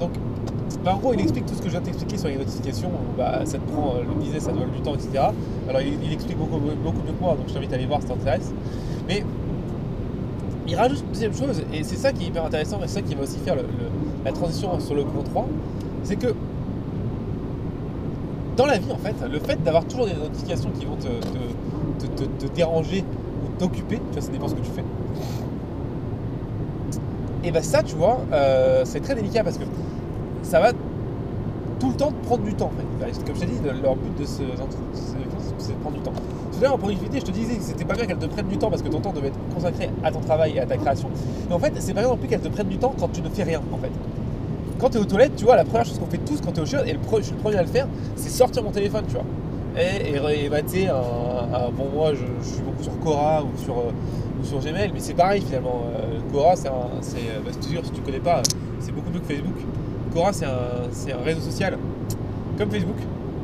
[0.00, 0.10] Donc,
[0.84, 2.90] bah, en gros, il explique tout ce que je viens de t'expliquer sur les notifications.
[3.16, 5.28] Bah, ça te prend, euh, le business, ça te vole du temps, etc.
[5.68, 8.08] Alors, il, explique beaucoup, beaucoup mieux que moi, donc je t'invite à aller voir si
[8.08, 8.52] t'intéresse.
[9.08, 9.24] Mais
[10.68, 13.02] il rajoute une deuxième chose, et c'est ça qui est hyper intéressant, et c'est ça
[13.02, 13.56] qui va aussi faire
[14.24, 15.46] la transition sur le point 3,
[16.02, 16.34] c'est que
[18.56, 23.04] dans la vie, en fait, le fait d'avoir toujours des notifications qui vont te, déranger
[23.42, 24.84] ou t'occuper, tu vois, ça dépend ce que tu fais.
[27.42, 29.64] Et bah ça, tu vois, euh, c'est très délicat parce que
[30.44, 30.72] ça va
[31.80, 32.70] tout le temps te prendre du temps.
[32.72, 33.24] En fait.
[33.26, 34.42] Comme je t'ai dit, leur but de ce,
[35.58, 36.12] c'est de prendre du temps.
[36.12, 38.46] Tout à l'heure en productivité, je te disais que c'était pas bien qu'elle te prenne
[38.46, 40.76] du temps parce que ton temps devait être consacré à ton travail et à ta
[40.76, 41.08] création.
[41.48, 43.22] Mais en fait, c'est pas bien non plus qu'elle te prenne du temps quand tu
[43.22, 43.90] ne fais rien en fait.
[44.78, 46.60] Quand tu es aux toilettes, tu vois, la première chose qu'on fait tous quand tu
[46.60, 48.70] es au chien, et le je suis le premier à le faire, c'est sortir mon
[48.70, 49.24] téléphone, tu vois.
[49.76, 53.90] Et, et, bah, un, bon, moi je, suis beaucoup sur Cora ou sur, euh,
[54.44, 55.82] sur Gmail, mais c'est pareil finalement.
[55.96, 56.72] Euh, Cora, c'est un.
[56.72, 58.42] Bah, si tu connais pas,
[58.78, 59.56] c'est beaucoup mieux que Facebook.
[60.14, 61.76] Cora, c'est un, réseau social
[62.56, 62.96] comme Facebook,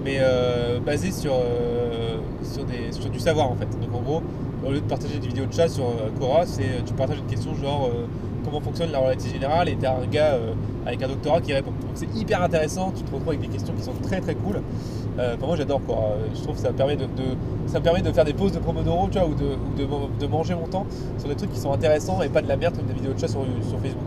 [0.04, 3.66] mais euh, basé sur, euh, sur, du savoir en fait.
[3.80, 4.22] Donc en gros,
[4.64, 7.26] au lieu de partager des vidéos de chat sur euh, Quora, c'est tu partages une
[7.26, 7.90] question genre
[8.44, 10.38] comment fonctionne la relativité générale et t'as un gars
[10.86, 11.72] avec un doctorat qui répond.
[11.72, 14.62] Donc c'est hyper intéressant, tu te retrouves avec des questions qui sont très très cool.
[15.40, 17.06] Moi j'adore quoi, je trouve que ça me permet de,
[17.82, 19.84] permet de faire des pauses de Pomodoro tu vois, ou, de,
[20.18, 20.86] de, manger mon temps
[21.18, 23.18] sur des trucs qui sont intéressants et pas de la merde comme des vidéos de
[23.18, 23.42] chat sur
[23.82, 24.06] Facebook.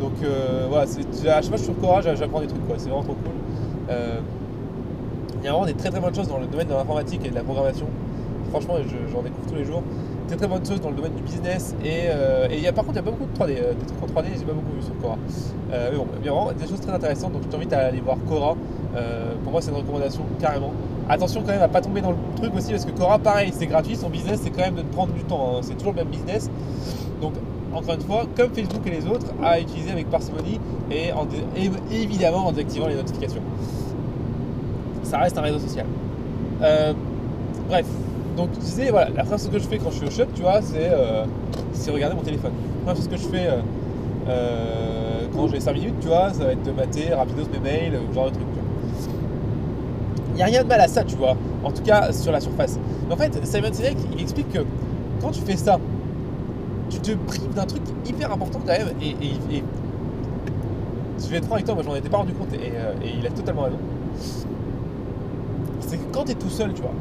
[0.00, 3.02] Donc euh, voilà, à chaque fois je suis Cora, j'apprends des trucs quoi, c'est vraiment
[3.02, 3.32] trop cool.
[5.38, 7.30] il y a vraiment des très très bonnes choses dans le domaine de l'informatique et
[7.30, 7.86] de la programmation.
[8.50, 8.76] Franchement,
[9.12, 9.82] j'en découvre tous les jours
[10.28, 11.74] très très bonne chose dans le domaine du business.
[11.82, 13.74] Et, euh, et y a, par contre, il n'y a pas beaucoup de 3D, euh,
[13.74, 15.16] des trucs en 3D, j'ai pas beaucoup vu sur Cora.
[15.72, 17.86] Euh, mais bon, il y a vraiment des choses très intéressantes, donc je t'invite à
[17.86, 18.54] aller voir Cora.
[19.42, 20.72] pour moi, c'est une recommandation carrément.
[21.08, 23.66] Attention quand même à pas tomber dans le truc aussi, parce que Cora, pareil, c'est
[23.66, 25.56] gratuit, son business, c'est quand même de prendre du temps.
[25.56, 25.60] Hein.
[25.62, 26.50] C'est toujours le même business.
[27.22, 27.32] Donc,
[27.74, 31.26] encore une fois, comme Facebook et les autres, à utiliser avec parcimonie et, en
[31.90, 33.42] évidemment en désactivant les notifications.
[35.02, 35.86] Ça reste un réseau social.
[37.68, 37.86] bref,
[38.38, 40.30] donc je disais, voilà, la première chose que je fais quand je suis au shop,
[40.32, 41.24] tu vois, c'est euh,
[41.92, 42.52] regarder mon téléphone.
[42.52, 43.60] La première chose que je fais euh,
[44.28, 47.98] euh, quand j'ai 5 minutes, tu vois, ça va être de mater rapidos mes mails,
[48.14, 48.46] genre de truc.
[50.30, 52.40] Il n'y a rien de mal à ça, tu vois, en tout cas sur la
[52.40, 52.78] surface.
[53.10, 54.60] En fait, Simon Sinek, il explique que
[55.20, 55.80] quand tu fais ça,
[56.90, 58.88] tu te prives d'un truc hyper important quand même.
[59.02, 59.14] Et,
[61.18, 62.68] je vais être franc avec toi, moi j'en étais pas rendu compte et,
[63.04, 63.78] et il a totalement raison.
[65.80, 66.92] C'est que quand tu es tout seul, tu vois,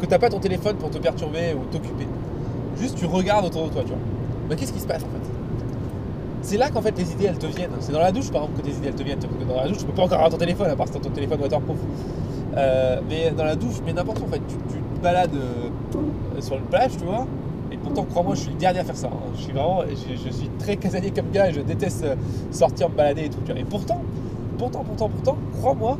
[0.00, 2.06] que t'as pas ton téléphone pour te perturber ou t'occuper.
[2.80, 3.98] Juste tu regardes autour de toi, tu vois.
[4.48, 5.30] Mais qu'est-ce qui se passe en fait?
[6.42, 7.70] C'est là qu'en fait les idées elles te viennent.
[7.80, 9.18] C'est dans la douche par exemple que tes idées elles te viennent.
[9.46, 11.40] dans la douche tu peux pas encore avoir ton téléphone à part si ton téléphone
[11.40, 11.78] waterproof.
[12.56, 16.56] Euh, mais dans la douche, mais n'importe où en fait, tu, te balades euh, sur
[16.56, 17.26] le plage, tu vois.
[17.82, 19.08] Pourtant, crois-moi, je suis le dernier à faire ça.
[19.08, 19.30] Hein.
[19.36, 22.14] Je suis vraiment, je, suis très casanier comme gars et je déteste euh,
[22.50, 23.38] sortir me balader et tout.
[23.56, 24.02] Et pourtant,
[24.58, 25.98] pourtant, pourtant, pourtant, crois-moi,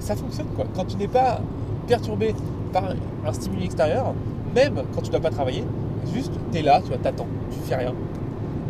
[0.00, 0.46] ça fonctionne.
[0.74, 1.40] Quand tu n'es pas
[1.86, 2.34] perturbé
[2.72, 2.84] par
[3.26, 4.14] un stimuli extérieur,
[4.54, 5.64] même quand tu ne dois pas travailler,
[6.12, 7.92] juste tu es là, tu t'attends, tu fais rien.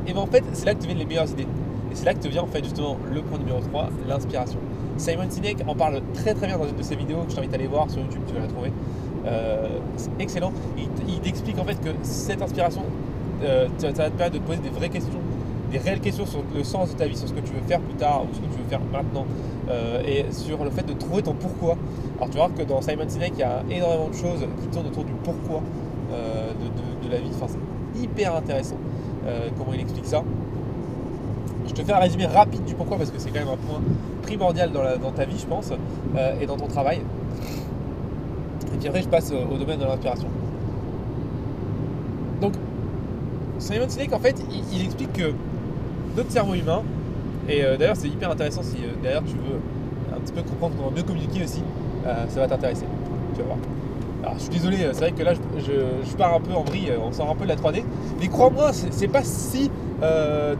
[0.06, 1.46] Et bien en fait, c'est là que te viennent les meilleures idées.
[1.92, 4.58] Et c'est là que te vient en fait justement le point numéro 3, l'inspiration.
[4.96, 7.52] Simon Sinek en parle très très bien dans une de ses vidéos que je t'invite
[7.52, 8.72] à aller voir sur YouTube, tu vas la trouver.
[9.26, 10.52] Euh, c'est excellent.
[10.76, 12.82] Il, il, explique en fait que cette inspiration,
[13.42, 15.20] euh, ça va te permettre de te poser des vraies questions
[15.70, 17.80] des réelles questions sur le sens de ta vie, sur ce que tu veux faire
[17.80, 19.26] plus tard ou ce que tu veux faire maintenant,
[19.68, 21.76] euh, et sur le fait de trouver ton pourquoi.
[22.18, 24.86] Alors tu vois que dans Simon Sinek, il y a énormément de choses qui tournent
[24.86, 25.62] autour du pourquoi
[26.10, 27.30] de, la vie.
[27.34, 28.76] Enfin, c'est hyper intéressant
[29.58, 30.22] comment il explique ça.
[31.66, 33.80] Je te fais un résumé rapide du pourquoi parce que c'est quand même un point
[34.22, 35.72] primordial dans, ta vie, je pense,
[36.40, 37.00] et dans ton travail.
[38.74, 40.28] Et puis après, je passe au domaine de l'inspiration.
[42.40, 42.54] Donc,
[43.58, 44.36] Simon Sinek, en fait,
[44.72, 45.32] il explique que
[46.16, 46.82] notre cerveau humain.
[47.48, 49.60] Et euh, d'ailleurs, c'est hyper intéressant si euh, d'ailleurs tu veux
[50.16, 51.62] un petit peu comprendre comment mieux communiquer aussi,
[52.06, 52.86] euh, ça va t'intéresser.
[53.34, 53.58] Tu vas voir.
[54.22, 57.12] Alors, je suis désolé, c'est vrai que là, je, pars un peu en vrille, on
[57.12, 57.82] sort un peu de la 3D.
[58.20, 59.70] Mais crois-moi, c'est pas si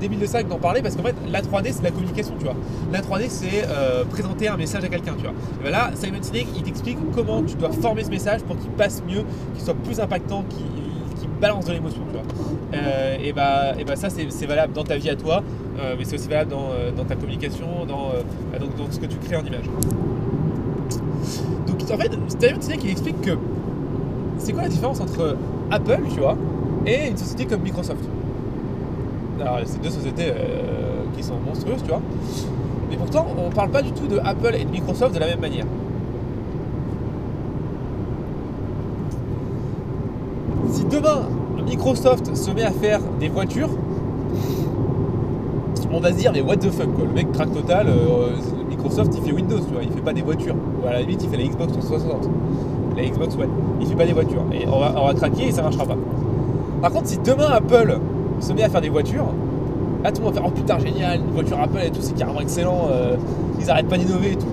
[0.00, 2.56] débile de ça d'en parler parce qu'en fait, la 3D, c'est la communication, tu vois.
[2.92, 3.66] La 3D, c'est
[4.10, 5.34] présenter un message à quelqu'un, tu vois.
[5.60, 8.70] Et ben là, Simon Sinek, il t'explique comment tu dois former ce message pour qu'il
[8.70, 10.64] passe mieux, qu'il soit plus impactant, qu'il
[11.40, 12.22] balance de l'émotion, tu vois.
[12.74, 15.42] Euh, et, bah, et bah ça, c'est valable dans ta vie à toi,
[15.78, 18.08] euh, mais c'est aussi valable dans, euh, ta communication, dans,
[18.52, 19.68] bah, dans, ce que tu crées en image.
[21.66, 23.36] Donc en fait, Steven sais qu'il explique que
[24.38, 25.36] c'est quoi la différence entre
[25.70, 26.36] Apple, tu vois,
[26.86, 28.04] et une société comme Microsoft?
[29.40, 30.32] Alors, c'est deux sociétés
[31.16, 32.00] qui sont monstrueuses, tu vois.
[32.90, 35.40] Mais pourtant, on parle pas du tout de Apple et de Microsoft de la même
[35.40, 35.66] manière.
[40.70, 41.22] Si demain
[41.66, 43.70] Microsoft se met à faire des voitures,
[45.92, 47.04] on va se dire mais what the fuck quoi.
[47.04, 48.36] Le mec craque total, euh,
[48.68, 50.54] Microsoft il fait Windows, tu vois, il fait pas des voitures.
[50.54, 52.28] Ou à la limite il fait la Xbox 360,
[52.96, 53.48] la Xbox One.
[53.80, 54.44] Il fait pas des voitures.
[54.52, 55.96] Et on va, craquer et ça marchera pas.
[56.82, 57.98] Par contre si demain Apple
[58.40, 59.26] se met à faire des voitures,
[60.02, 62.16] là tout le monde va faire oh putain génial, une voiture Apple et tout, c'est
[62.16, 63.16] carrément excellent, euh,
[63.60, 64.46] ils arrêtent pas d'innover et tout.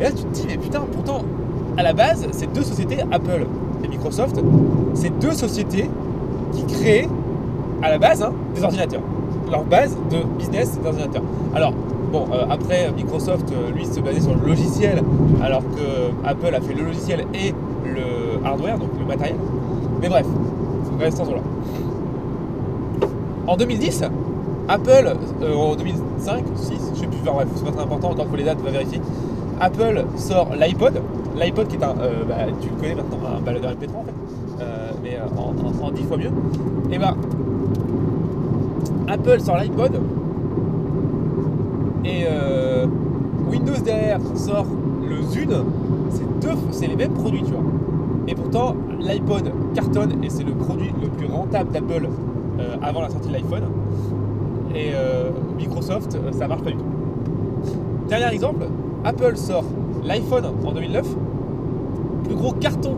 [0.00, 1.22] Et là tu te dis mais putain pourtant
[1.76, 3.46] à la base c'est deux sociétés Apple
[3.88, 4.40] Microsoft,
[4.94, 5.88] c'est deux sociétés
[6.52, 7.08] qui créent
[7.82, 9.02] à la base hein, des ordinateurs.
[9.50, 11.22] Leur base de business des ordinateurs.
[11.54, 11.72] Alors,
[12.12, 15.02] bon, euh, après Microsoft, euh, lui, se basait sur le logiciel,
[15.42, 17.52] alors que Apple a fait le logiciel et
[17.84, 19.36] le hardware, donc le matériel.
[20.00, 20.26] Mais bref,
[20.98, 21.40] on en là.
[23.46, 24.04] En 2010,
[24.68, 28.36] Apple, euh, en 2005, 6, je sais plus, bref, c'est pas très important, encore que
[28.36, 29.00] les dates, on va vérifier.
[29.60, 30.94] Apple sort l'iPod,
[31.38, 34.62] L'iPod qui est un, euh, bah, tu le connais maintenant, un baladeur MP3 en fait,
[34.62, 36.30] euh, mais en, en, 10 fois mieux.
[36.90, 37.14] Et bah,
[39.08, 39.92] Apple sort l'iPod
[42.06, 42.24] et
[43.50, 44.66] Windows derrière sort
[45.06, 45.54] le Zune.
[46.10, 47.62] C'est deux, c'est les mêmes produits, tu vois.
[48.26, 52.08] Et pourtant, l'iPod cartonne et c'est le produit le plus rentable d'Apple
[52.82, 53.64] avant la sortie de l'iPhone.
[54.74, 56.84] Et euh, Microsoft, euh, ça marche pas du tout.
[58.08, 58.66] Dernier exemple,
[59.04, 59.64] Apple sort
[60.04, 61.06] l'iPhone en 2009,
[62.24, 62.96] plus gros carton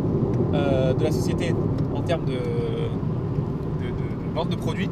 [0.54, 1.54] euh, de la société
[1.94, 2.36] en termes de, de-
[4.34, 4.90] vente de produits.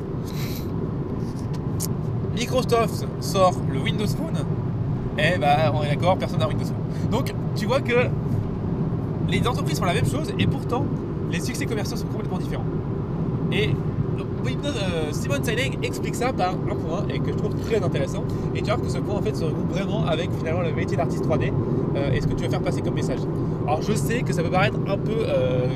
[2.35, 4.45] Microsoft sort le Windows Phone,
[5.19, 7.11] et bah on est d'accord, personne n'a Windows Phone.
[7.11, 7.95] Donc tu vois que
[9.29, 10.85] les entreprises font la même chose et pourtant
[11.31, 12.65] les succès commerciaux sont complètement différents.
[13.53, 13.71] Et
[14.47, 18.25] Euh, Simon Sinek explique ça par un point et que je trouve très intéressant.
[18.55, 20.97] Et tu vois que ce point en fait se regroupe vraiment avec finalement le métier
[20.97, 21.53] d'artiste 3D
[21.97, 23.21] euh, et ce que tu veux faire passer comme message?
[23.67, 25.67] Alors je sais que ça peut paraître un peu euh,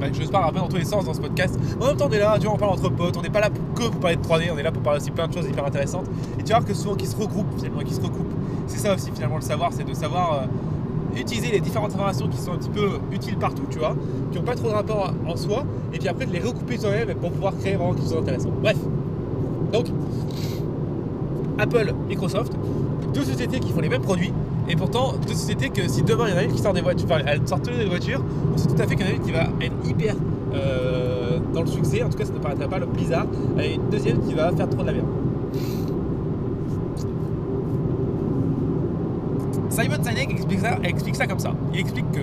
[0.00, 1.58] bah, je parle un peu dans tous les sens dans ce podcast.
[1.80, 3.40] En même temps, on est là, tu vois, on parle entre potes, on n'est pas
[3.40, 5.48] là que pour parler de 3D, on est là pour parler aussi plein de choses
[5.48, 6.06] hyper intéressantes.
[6.38, 8.32] Et tu vois que souvent qui se regroupent finalement, qui se recoupent.
[8.66, 10.46] C'est ça aussi finalement le savoir, c'est de savoir euh,
[11.16, 13.94] utiliser les différentes informations qui sont un petit peu utiles partout, tu vois,
[14.30, 17.14] qui n'ont pas trop de rapport en soi, et puis après de les recouper toi-même
[17.14, 18.50] pour pouvoir créer vraiment quelque chose d'intéressant.
[18.62, 18.76] Bref.
[19.72, 19.86] Donc,
[21.58, 22.52] Apple, Microsoft,
[23.14, 24.32] deux sociétés qui font les mêmes produits,
[24.68, 26.80] et pourtant deux sociétés que si demain il y en a une qui sort des
[26.80, 28.22] voitures, enfin elles sortent toutes des voitures,
[28.54, 30.14] on sait tout à fait qu'il y en a une qui va être hyper
[30.54, 33.26] euh, dans le succès, en tout cas ça ne paraîtrait pas le bizarre,
[33.58, 35.06] et une deuxième qui va faire trop de la merde.
[39.72, 40.30] Simon Sinek
[40.84, 41.54] explique ça, comme ça.
[41.72, 42.20] Il explique que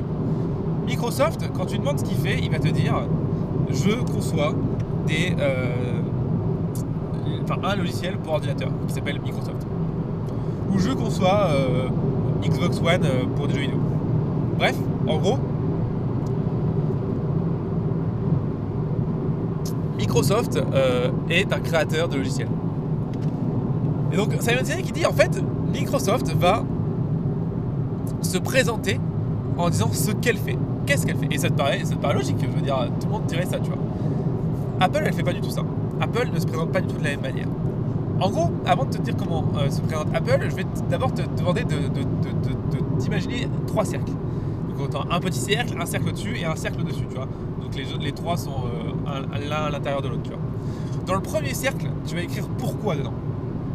[0.85, 2.93] Microsoft, quand tu demandes ce qu'il fait, il va te dire
[3.71, 4.53] je conçois
[5.07, 5.99] des, euh,
[7.63, 9.65] un logiciel pour ordinateur qui s'appelle Microsoft.
[10.71, 11.87] Ou je conçois euh,
[12.43, 13.79] Xbox One euh, pour des jeux vidéo.
[14.59, 14.75] Bref,
[15.07, 15.39] en gros,
[19.97, 20.59] Microsoft
[21.29, 22.47] est un créateur de logiciels.
[24.11, 25.41] Et donc Simon Sinek qui dit en fait
[25.73, 26.63] Microsoft va
[28.21, 28.99] se présenter
[29.57, 30.57] en disant ce qu'elle fait.
[30.85, 31.27] Qu'est-ce qu'elle fait?
[31.31, 33.45] Et ça te, paraît, ça te paraît logique, je veux dire, tout le monde dirait
[33.45, 33.79] ça, tu vois.
[34.79, 35.61] Apple, elle fait pas du tout ça.
[36.01, 37.47] Apple ne se présente pas du tout de la même manière.
[38.21, 41.21] En gros, avant de te dire comment euh, se présente Apple, je vais d'abord te
[41.37, 42.07] demander de, de-
[43.67, 44.11] trois cercles.
[44.69, 47.27] Donc autant un petit cercle, un cercle au-dessus et un cercle au-dessus, tu vois.
[47.61, 50.39] Donc les, les trois sont euh, un- l'un à l'intérieur de l'autre, tu vois.
[51.05, 53.13] Dans le premier cercle, tu vas écrire pourquoi dedans.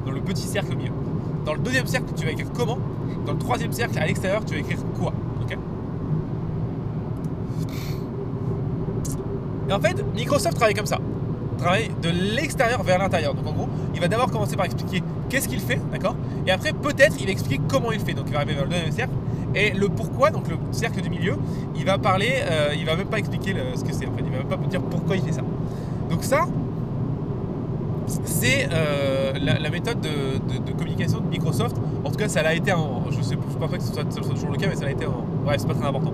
[0.04, 0.92] Dans le petit cercle au milieu.
[1.46, 2.78] Dans le deuxième cercle, tu vas écrire comment.
[3.26, 5.12] Dans le troisième cercle, à l'extérieur, tu vas écrire quoi.
[5.42, 5.56] Ok
[9.68, 10.98] Et en fait, Microsoft travaille comme ça.
[11.58, 13.34] Travaille de l'extérieur vers l'intérieur.
[13.34, 16.72] Donc en gros, il va d'abord commencer par expliquer qu'est-ce qu'il fait, d'accord Et après,
[16.72, 18.12] peut-être, il va expliquer comment il fait.
[18.12, 19.14] Donc il va arriver vers le deuxième cercle.
[19.54, 21.36] Et le pourquoi, donc le cercle du milieu,
[21.76, 24.24] il va parler, euh, il va même pas expliquer ce que c'est en fait.
[24.24, 25.42] Il va même pas dire pourquoi il fait ça.
[26.10, 26.46] Donc ça,
[28.24, 31.22] c'est euh, la, méthode de, communication
[31.62, 33.04] En tout cas, ça l'a été en.
[33.10, 35.24] Je sais pas que ce soit, toujours le cas, mais ça l'a été en.
[35.44, 36.12] Bref, c'est pas très important.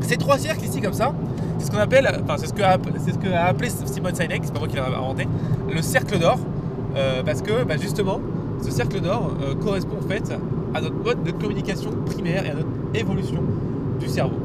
[0.00, 1.14] Ces trois cercles ici, comme ça,
[1.58, 2.08] c'est ce qu'on appelle.
[2.24, 4.68] Enfin, c'est ce que a, c'est ce que a appelé Simon Sinek, c'est pas moi
[4.68, 5.28] qui l'ai inventé,
[5.72, 6.38] le cercle d'or.
[6.96, 8.20] Euh, parce que, bah, justement,
[8.62, 10.30] ce cercle d'or euh, correspond en fait
[10.74, 13.42] à notre mode de communication primaire et à notre évolution
[13.98, 14.36] du cerveau.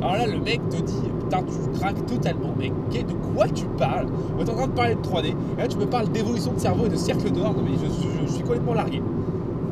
[0.00, 2.54] Alors là, le mec te dit, putain, tu craques totalement,
[2.90, 4.06] qu'est- de quoi tu parles?
[4.38, 6.58] On est en train de parler de 3D, et là tu me parles d'évolution de
[6.58, 9.02] cerveau et de cercle d'or, non mais je, suis complètement largué.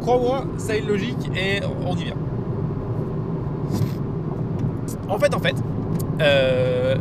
[0.01, 2.17] Crois-moi, ça une logique et on y vient.
[5.09, 5.57] En fait, en fait,
[6.21, 6.97] euh,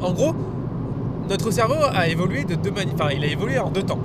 [0.00, 0.32] en gros,
[1.28, 3.98] notre cerveau a évolué de deux manières, enfin, il a évolué en deux temps.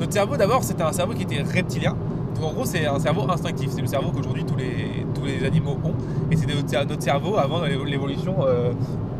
[0.00, 1.94] Notre cerveau, d'abord, c'était un cerveau qui était reptilien.
[2.34, 3.70] Donc, en gros, c'est un cerveau instinctif.
[3.72, 5.94] C'est le cerveau qu'aujourd'hui tous les, les animaux ont.
[6.30, 8.72] Et c'était notre, cer- notre cerveau avant l'évolution euh,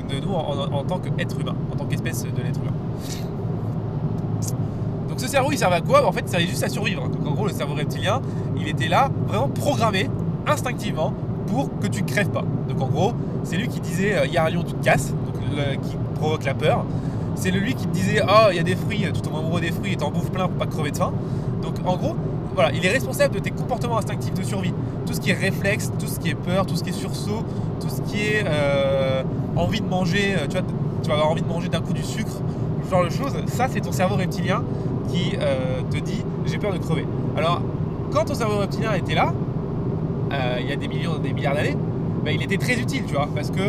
[0.09, 2.73] de nous en, tant qu'être humain, en tant qu'espèce de l'être humain.
[5.09, 6.07] Donc ce cerveau, il servait à quoi?
[6.07, 7.09] En fait, il servait juste à survivre.
[7.09, 8.21] Donc en gros, le cerveau reptilien,
[8.57, 10.09] il était là, vraiment programmé,
[10.47, 11.13] instinctivement,
[11.47, 12.45] pour que tu crèves pas.
[12.69, 13.13] Donc en gros,
[13.45, 15.77] c'est lui qui disait euh, il y a un lion, tu te casses, donc le-
[15.77, 16.85] qui provoque la peur.
[17.37, 19.73] C'est lui qui te disait oh il y a des fruits, tu tombes amoureux des
[19.73, 21.13] fruits et t'en bouffes plein pour pas crever de faim.
[21.63, 22.15] Donc en gros,
[22.55, 24.73] voilà, il est responsable de tes comportements instinctifs de survie.
[25.07, 27.43] Tout ce qui est réflexe, tout ce qui est peur, tout ce qui est sursaut,
[27.81, 29.23] tout ce qui est euh,
[29.57, 32.41] envie de manger, euh, tu vas avoir envie de manger d'un coup du sucre,
[32.85, 34.63] ce genre de choses, ça c'est ton cerveau reptilien
[35.09, 37.07] qui euh, te dit j'ai peur de crever.
[37.37, 37.61] Alors
[38.13, 39.33] quand ton cerveau reptilien était là,
[40.59, 41.77] il y a des millions, des milliards d'années,
[42.25, 43.61] bah, il était très utile, tu vois, parce que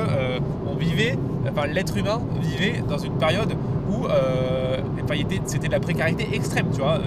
[1.68, 3.54] l'être humain vivait dans une période
[3.92, 4.08] où
[5.46, 7.00] c'était de la précarité extrême, tu vois.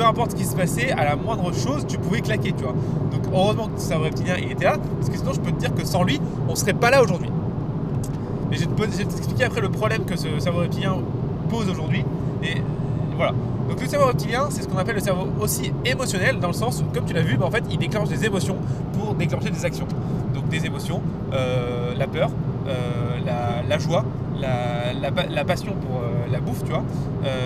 [0.00, 2.72] Peu importe ce qui se passait, à la moindre chose, tu pouvais claquer, tu vois.
[3.12, 5.74] Donc heureusement que cerveau reptilien il était là, parce que sinon je peux te dire
[5.74, 7.28] que sans lui, on serait pas là aujourd'hui.
[8.50, 10.96] Mais je vais t'expliquer après le problème que ce cerveau reptilien
[11.50, 12.02] pose aujourd'hui.
[12.42, 12.62] Et
[13.14, 13.34] voilà.
[13.68, 16.80] Donc le cerveau reptilien, c'est ce qu'on appelle le cerveau aussi émotionnel, dans le sens
[16.80, 18.56] où, comme tu l'as vu, bah, en fait, il déclenche des émotions
[18.94, 19.86] pour déclencher des actions.
[20.32, 21.02] Donc des émotions,
[21.34, 22.30] euh, la peur,
[22.66, 24.06] euh, la, la joie,
[24.40, 26.00] la, passion pour
[26.32, 26.84] la bouffe, tu vois,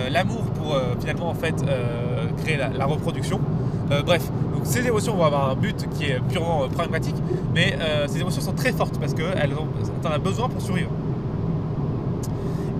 [0.09, 1.55] l'amour pour finalement en fait
[2.35, 3.39] créer la, reproduction.
[4.05, 7.15] bref, donc ces émotions vont avoir un but qui est purement pragmatique,
[7.53, 7.77] mais
[8.07, 9.67] ces émotions sont très fortes parce qu'elles ont,
[10.09, 10.89] as besoin pour survivre.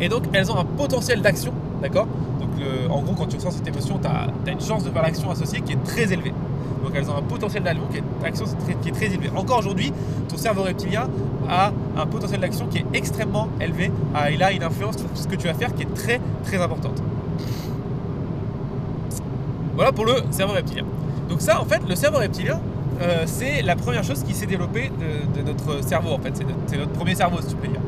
[0.01, 2.07] Et donc elles ont un potentiel d'action, d'accord?
[2.39, 2.49] Donc
[2.89, 5.61] en gros, quand tu ressens cette émotion, tu as, une chance de faire l'action associée
[5.61, 6.33] qui est très élevée.
[6.85, 9.31] Donc elles ont un potentiel d'action qui, est, très, élevé.
[9.35, 9.91] Encore aujourd'hui,
[10.29, 11.07] ton cerveau reptilien
[11.49, 13.91] a un potentiel d'action qui est extrêmement élevé.
[14.31, 17.01] Il a une influence sur ce que tu vas faire qui est très très importante.
[19.75, 20.85] Voilà pour le cerveau reptilien.
[21.29, 22.59] Donc ça, en fait, le cerveau reptilien,
[23.01, 24.89] euh, c'est la première chose qui s'est développée
[25.35, 26.33] de, notre cerveau, en fait.
[26.67, 27.81] C'est notre, premier cerveau, si tu peux dire.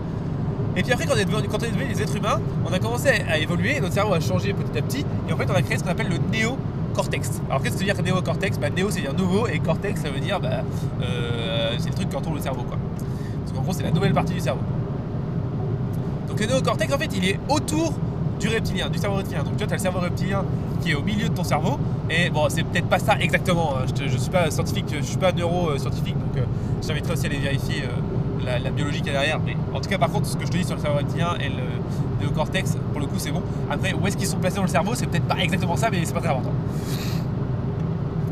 [0.75, 2.73] Et puis après, quand on est devenu, quand on est devenu des êtres humains, on
[2.73, 5.55] a commencé à, évoluer, notre cerveau a changé petit à petit, et en fait, on
[5.55, 6.57] a créé ce qu'on appelle le néo
[6.93, 7.41] cortex.
[7.47, 8.57] Alors qu'est-ce que ça veut dire néocortex?
[8.57, 10.63] Bah, Néo c'est dire nouveau et cortex ça veut dire bah,
[11.01, 12.77] euh, c'est le truc qui entoure le cerveau quoi.
[13.41, 14.61] Parce qu'en gros c'est la nouvelle partie du cerveau.
[16.27, 17.93] Donc le néocortex en fait il est autour
[18.39, 19.43] du reptilien, du cerveau reptilien.
[19.43, 20.43] Donc tu vois tu as le cerveau reptilien
[20.81, 23.75] qui est au milieu de ton cerveau et bon c'est peut-être pas ça exactement.
[23.77, 23.85] Hein.
[23.95, 26.45] Je, ne suis pas scientifique, je suis pas neuroscientifique donc euh,
[26.81, 29.39] je t'inviterai aussi à aller vérifier euh, la, biologie qui est derrière.
[29.45, 31.35] Mais en tout cas par contre ce que je te dis sur le cerveau reptilien
[31.39, 33.41] et le néocortex pour le coup c'est bon.
[33.69, 36.03] Après où est-ce qu'ils sont placés dans le cerveau c'est peut-être pas exactement ça mais
[36.03, 36.53] c'est pas très important.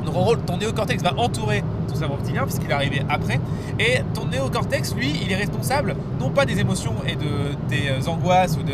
[0.06, 3.39] Donc en gros, ton néocortex va entourer ton cerveau reptilien puisqu'il est arrivé après.
[3.80, 8.08] Et ton néocortex, lui, il est responsable non pas des émotions et de tes euh,
[8.08, 8.74] angoisses ou de,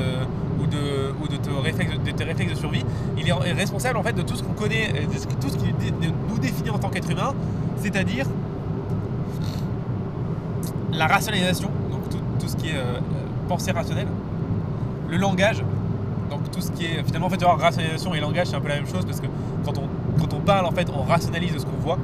[1.51, 2.85] ou de, de, tes, réflexes, de de survie.
[3.17, 5.73] Il est responsable en fait de tout ce qu'on connaît, de tout ce qui
[6.29, 7.33] nous définit en tant qu'être humain,
[7.77, 8.25] c'est-à-dire
[10.93, 12.01] la rationalisation, donc
[12.39, 12.99] tout, ce qui est euh,
[13.47, 14.07] pensée rationnelle,
[15.09, 15.63] le langage,
[16.29, 18.75] donc tout ce qui est finalement en fait rationalisation et langage c'est un peu la
[18.75, 19.27] même chose parce que
[19.65, 19.87] quand on
[20.21, 21.97] quand on parle, en fait, on rationalise ce qu'on voit.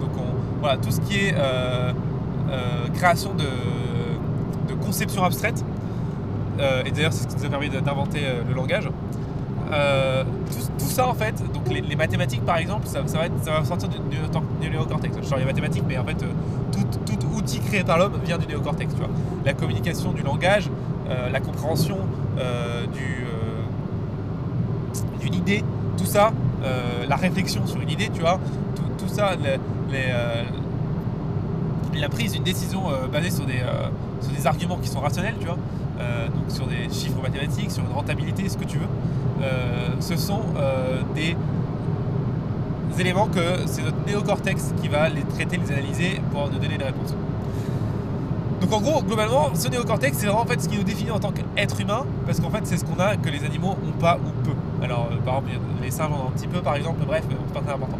[0.00, 1.92] Donc, on, voilà, tout ce qui est euh,
[2.50, 3.44] euh, création de,
[4.84, 5.64] conceptions abstraites,
[6.58, 8.88] euh, et d'ailleurs, c'est ce qui nous a permis d'inventer le langage.
[9.70, 13.88] Tout, ça, en fait, donc les, mathématiques, par exemple, ça, va, être, ça va sortir
[13.88, 13.98] du,
[14.68, 15.16] néocortex.
[15.22, 16.16] Je sors les mathématiques, mais en fait,
[16.72, 18.92] tout, outil créé par l'homme vient du néocortex.
[18.94, 19.10] Tu vois.
[19.44, 20.70] La communication du langage,
[21.32, 21.98] la compréhension
[25.20, 25.62] d'une idée,
[25.96, 26.32] tout ça,
[26.62, 28.40] euh, la réflexion sur une idée, tu vois,
[28.98, 29.32] tout, ça,
[29.92, 30.44] euh,
[31.94, 33.62] la prise d'une décision euh, basée sur des,
[34.20, 35.56] sur des arguments qui sont rationnels, tu vois,
[35.98, 38.88] donc sur des chiffres mathématiques, sur une rentabilité, ce que tu veux,
[40.00, 40.42] ce sont
[41.14, 41.36] des
[42.98, 46.84] éléments que c'est notre néocortex qui va les traiter, les analyser pour nous donner des
[46.84, 47.14] réponses.
[48.60, 51.20] Donc en gros, globalement, ce néocortex, c'est vraiment en fait ce qui nous définit en
[51.20, 54.16] tant qu'être humain, parce qu'en fait, c'est ce qu'on a que les animaux n'ont pas
[54.16, 54.50] ou peu.
[54.82, 57.60] Alors, euh, par exemple, les singes ont un petit peu, par exemple, bref, c'est pas
[57.60, 57.98] très important.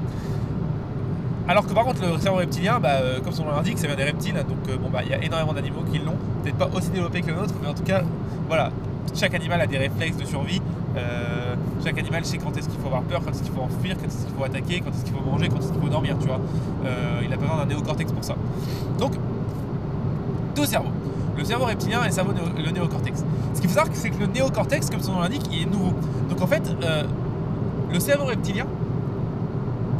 [1.48, 3.96] Alors que par contre, le cerveau reptilien, bah, euh, comme son nom l'indique, ça vient
[3.96, 6.68] des reptiles, donc euh, bon, bah, il y a énormément d'animaux qui l'ont, peut-être pas
[6.74, 8.02] aussi développé que le nôtre, mais en tout cas,
[8.46, 8.70] voilà,
[9.14, 10.60] chaque animal a des réflexes de survie.
[11.82, 14.06] chaque animal sait quand est-ce qu'il faut avoir peur, quand est-ce qu'il faut enfuir, quand
[14.06, 16.26] est-ce qu'il faut attaquer, quand est-ce qu'il faut manger, quand est-ce qu'il faut dormir, tu
[16.26, 16.40] vois.
[17.24, 18.34] il a besoin d'un néocortex pour ça.
[18.98, 19.12] Donc,
[20.54, 20.90] deux cerveaux.
[21.36, 23.24] Le cerveau reptilien et le cerveau le néocortex.
[23.54, 25.92] Ce qu'il faut savoir, c'est que le néocortex, comme son nom l'indique, il est nouveau.
[26.28, 27.04] Donc en fait, euh,
[27.92, 28.66] le cerveau reptilien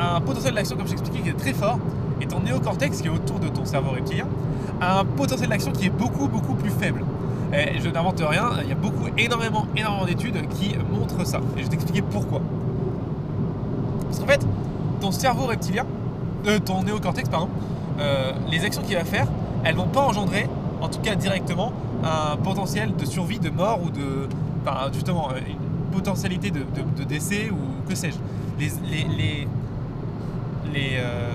[0.00, 1.78] un potentiel d'action, comme je t'expliquais, qui est très fort,
[2.20, 4.26] et ton néocortex, qui est autour de ton cerveau reptilien,
[4.80, 7.04] a un potentiel d'action qui est beaucoup, beaucoup plus faible.
[7.52, 11.38] Et je n'invente rien, il y a beaucoup, énormément, énormément d'études qui montrent ça.
[11.56, 12.40] Et je vais t'expliquer pourquoi.
[14.06, 14.46] Parce qu'en fait,
[15.00, 15.84] ton cerveau reptilien,
[16.46, 17.48] euh, ton néocortex, pardon,
[18.00, 19.26] euh, les actions qu'il va faire,
[19.64, 20.46] elles vont pas engendrer,
[20.80, 21.72] en tout cas directement,
[22.04, 24.28] un potentiel de survie, de mort ou de.
[24.92, 28.18] Justement, une potentialité de, décès ou que sais-je.
[28.58, 29.48] Les,
[30.76, 31.34] euh,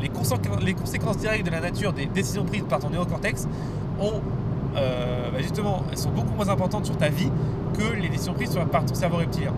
[0.00, 3.46] les, conséquences, directes de la nature des décisions prises par ton néocortex
[4.00, 4.20] ont
[4.76, 7.30] euh, bah, justement, elles sont beaucoup moins importantes sur ta vie
[7.78, 9.52] que les décisions prises par ton cerveau reptilien.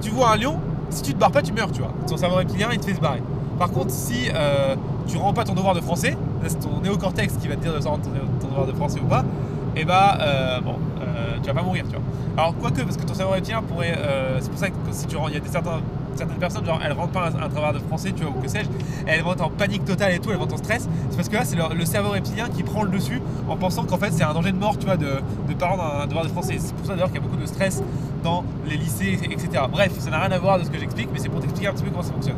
[0.00, 0.56] Tu vois un lion,
[0.88, 1.92] si tu te barres pas, tu meurs, tu vois.
[2.06, 3.22] Ton cerveau reptilien, il te fait se barrer.
[3.58, 4.74] Par contre, si euh,
[5.06, 7.86] tu rends pas ton devoir de français, c'est ton néocortex qui va te dire de
[7.86, 8.02] rendre
[8.40, 9.24] ton devoir de français ou pas,
[9.76, 10.76] et eh bah euh, bon,
[11.42, 12.02] tu vas pas mourir, tu vois.
[12.36, 13.94] Alors quoique, parce que ton cerveau reptilien pourrait,
[14.40, 15.80] c'est pour ça que si tu il y a des certains
[16.16, 18.68] certaines personnes, genre, elles rentrent pas un, devoir de français, tu vois, ou que sais-je,
[19.06, 20.88] elles vont être en panique totale et tout, elles vont être en stress.
[21.10, 23.98] C'est parce que là, c'est le, cerveau reptilien qui prend le dessus en pensant qu'en
[23.98, 26.30] fait, c'est un danger de mort, tu vois, de, de pas rendre un, devoir de
[26.30, 26.56] français.
[26.58, 27.82] C'est pour ça d'ailleurs qu'il y a beaucoup de stress
[28.22, 29.64] dans les lycées, etc.
[29.70, 31.72] Bref, ça n'a rien à voir de ce que j'explique, mais c'est pour t'expliquer un
[31.72, 32.36] petit peu comment ça fonctionne.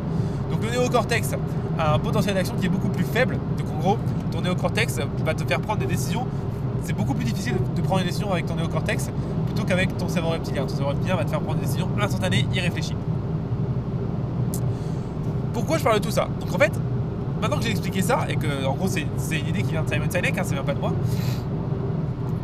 [0.50, 1.34] Donc le néocortex
[1.78, 3.38] a un potentiel d'action qui est beaucoup plus faible.
[3.58, 3.98] Donc en gros,
[4.30, 6.26] ton néocortex va te faire prendre des décisions.
[6.84, 9.10] C'est beaucoup plus difficile de prendre des décisions avec ton néocortex
[9.46, 10.62] plutôt qu'avec ton cerveau reptilien.
[10.62, 12.96] Ton cerveau reptilien va te faire prendre des décisions instantanées, irréfléchies.
[15.62, 16.72] Pourquoi je parle de tout ça Donc en fait,
[17.40, 19.88] maintenant que j'ai expliqué ça, et que en gros c'est une idée qui vient de
[19.88, 20.92] Simon Sinek, hein, ça vient pas de moi,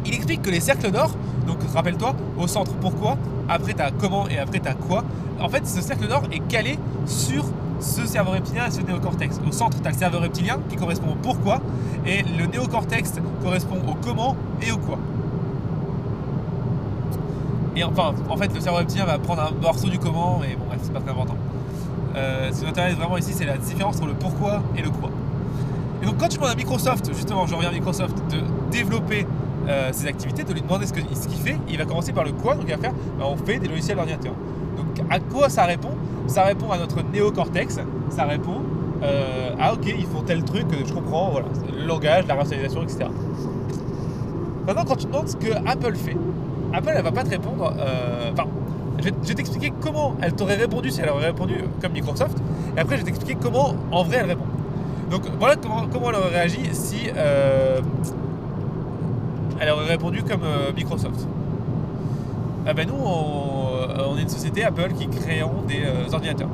[0.07, 1.11] il explique que les cercles d'or,
[1.45, 3.17] donc rappelle-toi, au centre pourquoi,
[3.49, 5.03] après tu as comment et après tu as quoi.
[5.41, 7.45] En fait, ce cercle d'or est calé sur
[7.81, 9.41] ce cerveau reptilien et ce néocortex.
[9.45, 11.61] Au centre, tu as le cerveau reptilien qui correspond au pourquoi
[12.07, 14.99] et le néocortex correspond au comment et au quoi.
[17.75, 20.67] Et enfin, en fait, le cerveau reptilien va prendre un morceau du comment, et bon,
[20.81, 21.35] c'est pas très important.
[22.19, 25.11] Euh, ce qui m'intéresse vraiment ici, c'est la différence entre le pourquoi et le quoi.
[26.03, 28.41] Et donc, quand tu demandes à Microsoft, justement, je reviens à Microsoft, de
[28.71, 29.27] développer
[29.69, 32.55] euh, ses activités, de lui demander ce qu'il fait, il va commencer par le quoi,
[32.55, 34.33] donc il va faire, bah, on fait des logiciels d'ordinateur.
[34.77, 35.91] Donc, à quoi ça répond?
[36.27, 37.79] Ça répond à notre néocortex,
[38.11, 38.61] ça répond
[39.03, 41.47] euh, ah ok, ils font tel truc, je comprends, voilà,
[41.77, 43.07] le langage, la rationalisation, etc.
[44.67, 46.17] Maintenant, quand tu demandes ce que Apple fait,
[46.73, 47.73] Apple, elle va pas te répondre.
[47.79, 48.33] Euh,
[48.99, 52.37] je vais, t'expliquer comment elle t'aurait répondu si elle aurait répondu comme Microsoft.
[52.77, 54.45] Et après, je vais t'expliquer comment en vrai elle répond.
[55.11, 57.81] Donc voilà comment, comment elle aurait réagi si euh,
[59.61, 61.27] elle aurait répondu comme euh, Microsoft.
[62.67, 66.49] Ah ben nous, on, est une société Apple qui créons des ordinateurs.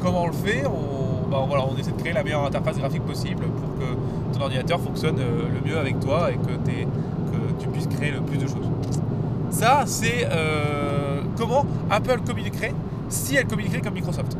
[0.00, 0.64] comment on le fait?
[0.66, 4.44] On, bah, voilà, on essaie de créer la meilleure interface graphique possible pour que ton
[4.44, 6.52] ordinateur fonctionne le mieux avec toi et que,
[7.58, 8.68] tu puisses créer le plus de choses.
[9.50, 10.93] Ça, c'est euh,
[11.36, 12.74] comment Apple communiquerait
[13.08, 14.36] si elle communiquerait comme Microsoft.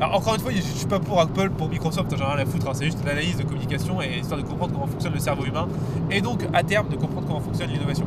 [0.00, 2.42] Alors, encore une fois, je ne suis pas pour Apple, pour Microsoft, j'en ai rien
[2.42, 2.72] à foutre, hein.
[2.72, 5.66] c'est juste l'analyse de communication et histoire de comprendre comment fonctionne le cerveau humain
[6.10, 8.06] et donc à terme de comprendre comment fonctionne l'innovation.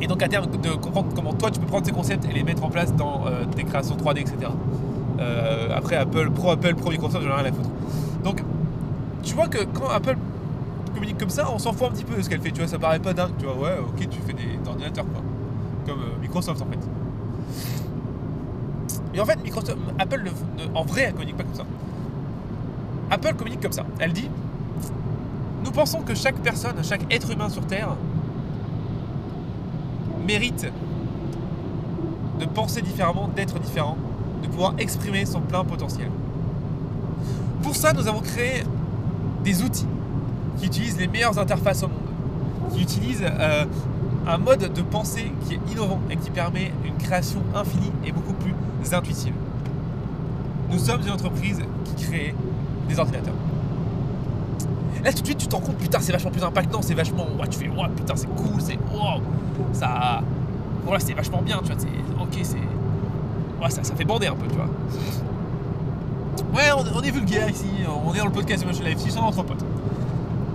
[0.00, 2.44] Et donc à terme de comprendre comment toi tu peux prendre ces concepts et les
[2.44, 4.36] mettre en place dans euh, tes créations 3D, etc.
[5.18, 7.70] Euh, après Apple, pro Apple, pro Microsoft, j'en ai rien à foutre.
[8.22, 8.42] Donc
[9.22, 10.16] tu vois que quand Apple
[10.94, 12.68] communique comme ça, on s'en fout un petit peu de ce qu'elle fait, tu vois,
[12.68, 15.22] ça paraît pas dingue, tu vois, ouais, ok, tu fais des ordinateurs, quoi.
[16.28, 16.78] Microsoft, en fait.
[19.14, 20.30] Et en fait, Microsoft, Apple,
[20.74, 21.64] en vrai, elle communique pas comme ça.
[23.10, 23.84] Apple communique comme ça.
[23.98, 24.28] Elle dit,
[25.64, 27.96] nous pensons que chaque personne, chaque être humain sur Terre
[30.26, 30.70] mérite
[32.38, 33.96] de penser différemment, d'être différent,
[34.42, 36.10] de pouvoir exprimer son plein potentiel.
[37.62, 38.62] Pour ça, nous avons créé
[39.42, 39.86] des outils
[40.58, 43.64] qui utilise les meilleures interfaces au monde, qui utilise euh,
[44.28, 48.34] un mode de pensée qui est innovant et qui permet une création infinie et beaucoup
[48.34, 48.54] plus
[48.92, 49.32] intuitive.
[50.70, 52.34] Nous sommes une entreprise qui crée
[52.88, 53.34] des ordinateurs.
[55.02, 57.26] Là tout de suite tu te rends compte, putain c'est vachement plus impactant, c'est vachement,
[57.40, 59.22] ouais, tu fais, ouais, putain c'est cool, c'est, wow,
[59.72, 60.20] ça,
[60.84, 64.34] voilà c'est vachement bien, tu vois, c'est, ok c'est, ouais, ça, ça fait bander un
[64.34, 64.68] peu, tu vois.
[66.54, 67.66] Ouais, on, est vulgaire ici,
[68.04, 69.64] on est dans le podcast de Motion Life, sont entre potes.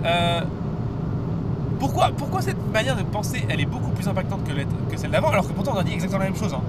[0.04, 0.40] Euh,
[1.78, 5.52] pourquoi, cette manière de penser, elle est beaucoup plus impactante que, celle d'avant, alors que
[5.52, 6.62] pourtant on a dit exactement la même chose hein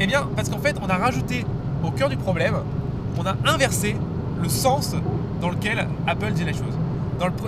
[0.00, 1.44] Eh bien, parce qu'en fait, on a rajouté
[1.84, 2.56] au cœur du problème,
[3.18, 3.96] on a inversé
[4.42, 4.94] le sens
[5.40, 6.78] dans lequel Apple dit les choses.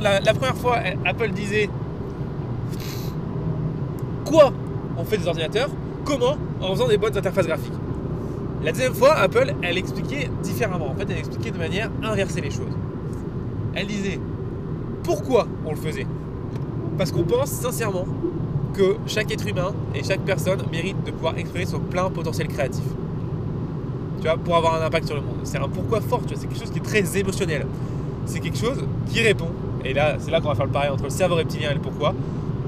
[0.03, 1.71] La, première fois, Apple disait
[4.25, 4.53] quoi
[4.99, 5.71] on fait des ordinateurs,
[6.05, 7.73] comment en faisant des bonnes interfaces graphiques.
[8.63, 10.91] La deuxième fois, Apple, elle expliquait différemment.
[10.91, 12.77] En fait, elle expliquait de manière inversée les choses.
[13.75, 14.21] Elle disait
[15.03, 16.07] pourquoi on le faisait
[16.99, 18.05] Parce qu'on pense sincèrement
[18.75, 22.85] que chaque être humain et chaque personne mérite de pouvoir exprimer son plein potentiel créatif.
[24.21, 25.39] Tu vois, pour avoir un impact sur le monde.
[25.45, 27.67] C'est un pourquoi fort, tu vois, c'est quelque chose qui est très émotionnel.
[28.25, 29.49] C'est quelque chose qui répond,
[29.85, 31.81] et là, c'est là qu'on va faire le pareil entre le cerveau reptilien et le
[31.81, 32.15] pourquoi,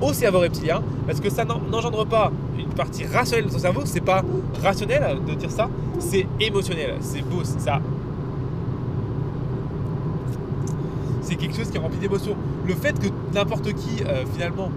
[0.01, 4.01] au cerveau reptilien, parce que ça n'engendre pas une partie rationnelle de son cerveau, c'est
[4.01, 4.23] pas
[4.63, 5.71] rationnel de dire ça,
[6.01, 7.81] c'est émotionnel, c'est beau, ça
[11.25, 12.37] c'est quelque chose qui est rempli d'émotions.
[12.67, 14.71] Le fait que n'importe qui, euh, finalement,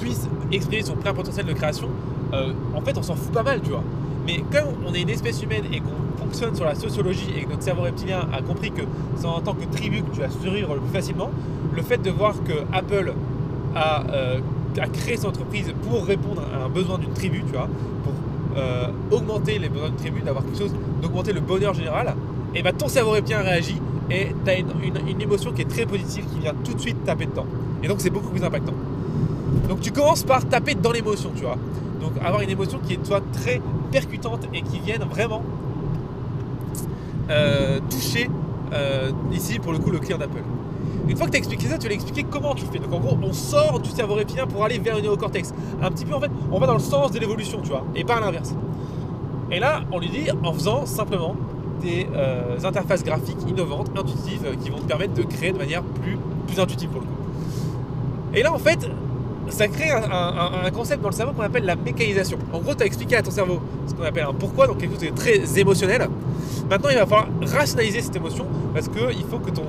[0.00, 1.88] puisse exprimer son plein potentiel de création,
[2.32, 3.82] euh, en fait, on s'en fout pas mal, tu vois.
[4.26, 7.50] Mais quand on est une espèce humaine et qu'on fonctionne sur la sociologie et que
[7.50, 8.82] notre cerveau reptilien a compris que
[9.16, 11.30] c'est en tant que tribu que tu vas survivre le plus facilement,
[11.74, 13.14] le fait de voir que Apple
[13.74, 14.38] a, euh,
[14.92, 17.68] créé son entreprise pour répondre à un besoin d'une tribu, tu vois,
[18.04, 18.12] pour
[19.10, 22.14] augmenter les besoins d'une tribu, d'avoir quelque chose, d'augmenter le bonheur général,
[22.54, 23.80] et bien ton cerveau reptilien réagit
[24.10, 27.26] et tu as une, émotion qui est très positive qui vient tout de suite taper
[27.26, 27.46] dedans.
[27.82, 28.74] Et donc c'est beaucoup plus impactant.
[29.68, 31.56] Donc tu commences par taper dans l'émotion, tu vois.
[32.00, 35.42] Donc avoir une émotion qui est toi très percutante et qui vienne vraiment
[37.30, 38.28] euh, toucher
[38.72, 40.42] euh, ici pour le coup le client d'Apple.
[41.08, 42.78] Une fois que tu as expliqué ça, tu vas expliquer comment tu fais.
[42.78, 45.52] Donc en gros, on sort du cerveau reptilien pour aller vers le néocortex.
[45.82, 48.04] Un petit peu en fait, on va dans le sens de l'évolution, tu vois, et
[48.04, 48.54] pas à l'inverse.
[49.50, 51.36] Et là, on lui dit en faisant simplement
[51.82, 56.16] des euh, interfaces graphiques innovantes, intuitives, qui vont te permettre de créer de manière plus,
[56.46, 57.12] plus intuitive pour le coup.
[58.34, 58.88] Et là, en fait,
[59.48, 62.38] ça crée un, concept dans le cerveau qu'on appelle la mécanisation.
[62.52, 64.92] En gros, tu as expliqué à ton cerveau ce qu'on appelle un pourquoi, donc quelque
[64.92, 66.08] chose de très émotionnel.
[66.70, 69.62] Maintenant, il va falloir rationaliser cette émotion parce qu'il faut que ton.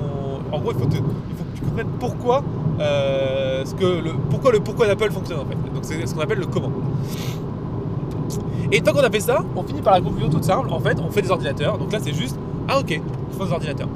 [0.52, 2.42] En gros, il faut, te- il faut que tu comprennes pourquoi,
[2.80, 5.56] euh, ce que le, pourquoi le pourquoi d'Apple fonctionne en fait.
[5.74, 6.70] Donc c'est ce qu'on appelle le comment.
[8.72, 10.68] Et tant qu'on a fait ça, on finit par la conclusion toute simple.
[10.70, 11.78] En fait, on fait des ordinateurs.
[11.78, 12.36] Donc là, c'est juste,
[12.68, 13.88] ah ok, il faut des ordinateurs.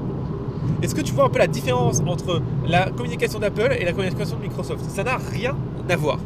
[0.82, 4.36] Est-ce que tu vois un peu la différence entre la communication d'Apple et la communication
[4.36, 4.84] de Microsoft?
[4.90, 5.56] Ça n'a rien
[5.88, 6.18] à voir.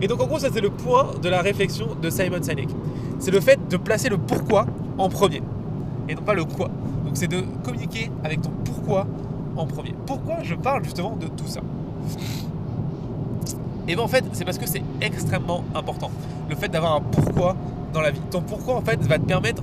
[0.00, 2.68] Et donc en gros, ça c'est le point de la réflexion de Simon Sinek.
[3.18, 4.66] C'est le fait de placer le pourquoi
[4.98, 5.42] en premier
[6.08, 6.68] et non pas le quoi.
[7.04, 9.06] Donc c'est de communiquer avec ton pourquoi
[9.56, 9.94] en premier.
[10.06, 11.60] Pourquoi je parle justement de tout ça?
[13.88, 16.10] Et bien en fait, c'est parce que c'est extrêmement important.
[16.48, 17.56] Le fait d'avoir un pourquoi
[17.92, 18.20] dans la vie.
[18.30, 19.62] Ton pourquoi en fait va te permettre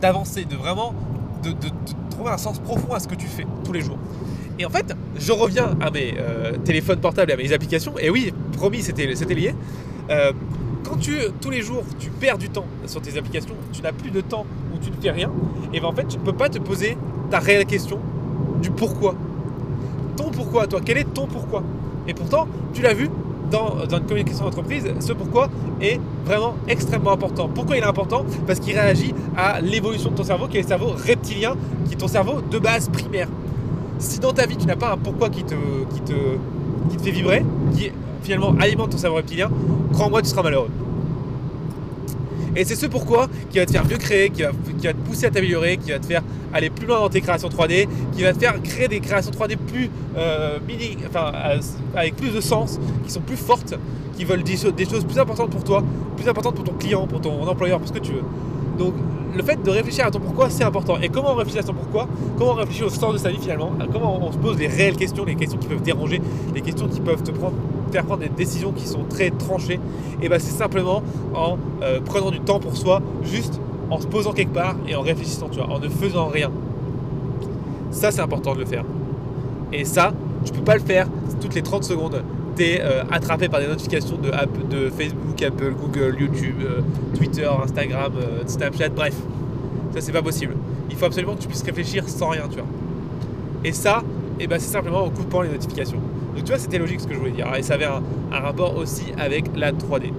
[0.00, 0.94] d'avancer, de vraiment
[1.42, 1.52] de,
[2.10, 3.98] trouver un sens profond à ce que tu fais tous les jours.
[4.58, 7.94] Et en fait, je reviens à mes euh, téléphones portables et à mes applications.
[7.98, 9.54] Et oui, promis, c'était lié.
[10.10, 10.32] Euh,
[10.84, 14.10] quand tu tous les jours tu perds du temps sur tes applications, tu n'as plus
[14.10, 15.30] de temps où tu ne fais rien,
[15.72, 16.98] et ben en fait tu ne peux pas te poser
[17.30, 17.98] ta réelle question
[18.60, 19.14] du pourquoi.
[20.16, 21.62] Ton pourquoi, toi, quel est ton pourquoi?
[22.06, 23.08] Et pourtant, tu l'as vu
[23.50, 25.48] dans, dans une communication d'entreprise, ce pourquoi
[25.80, 27.48] est vraiment extrêmement important.
[27.54, 28.24] Pourquoi il est important?
[28.46, 31.54] Parce qu'il réagit à l'évolution de ton cerveau, qui est le cerveau reptilien,
[31.86, 33.28] qui est ton cerveau de base primaire.
[33.98, 35.54] Si dans ta vie tu n'as pas un pourquoi qui te,
[35.94, 36.14] qui te,
[36.90, 37.44] qui te fait vibrer,
[37.76, 37.90] qui
[38.22, 39.50] finalement alimente ton cerveau reptilien,
[39.92, 40.70] crois-moi, tu seras malheureux.
[42.56, 44.98] Et c'est ce pourquoi qui va te faire mieux créer, qui va, qui va te
[44.98, 48.22] pousser à t'améliorer, qui va te faire aller plus loin dans tes créations 3D, qui
[48.22, 51.60] va te faire créer des créations 3D plus euh, mini, enfin euh,
[51.96, 53.74] avec plus de sens, qui sont plus fortes,
[54.16, 55.82] qui veulent des, des choses plus importantes pour toi,
[56.16, 58.22] plus importantes pour ton client, pour ton employeur, pour ce que tu veux.
[58.78, 58.94] Donc
[59.36, 60.98] le fait de réfléchir à ton pourquoi, c'est important.
[61.00, 62.08] Et comment on réfléchit à son pourquoi?
[62.38, 63.72] Comment on réfléchit au sens de sa vie finalement?
[63.92, 66.20] Comment on se pose les réelles questions, les questions qui peuvent déranger,
[66.54, 67.56] les questions qui peuvent te prendre,
[67.94, 69.78] faire prendre des décisions qui sont très tranchées
[70.20, 71.02] Et ben c'est simplement
[71.34, 75.00] en euh, prenant du temps pour soi, juste en se posant quelque part et en
[75.02, 76.50] réfléchissant, tu vois, en ne faisant rien.
[77.90, 78.84] Ça c'est important de le faire.
[79.72, 80.12] Et ça,
[80.44, 81.06] tu peux pas le faire
[81.40, 82.22] toutes les 30 secondes.
[82.56, 82.80] Tu es
[83.10, 86.80] attrapé par des notifications de, app- de Facebook, Apple, Google, YouTube, euh,
[87.16, 89.14] Twitter, Instagram, euh, Snapchat, bref.
[89.92, 90.54] Ça, c'est pas possible.
[90.90, 92.66] Il faut absolument que tu puisses réfléchir sans rien, tu vois.
[93.64, 94.02] Et ça,
[94.38, 95.98] eh ben, c'est simplement en coupant les notifications.
[96.34, 97.46] Donc, tu vois, c'était logique ce que je voulais dire.
[97.56, 100.12] Et ça avait un, rapport aussi avec la 3D.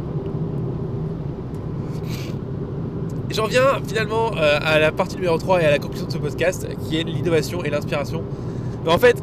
[3.30, 6.12] Et J'en viens finalement euh, à la partie numéro 3 et à la conclusion de
[6.12, 8.24] ce podcast qui est l'innovation et l'inspiration.
[8.86, 9.22] Mais en fait,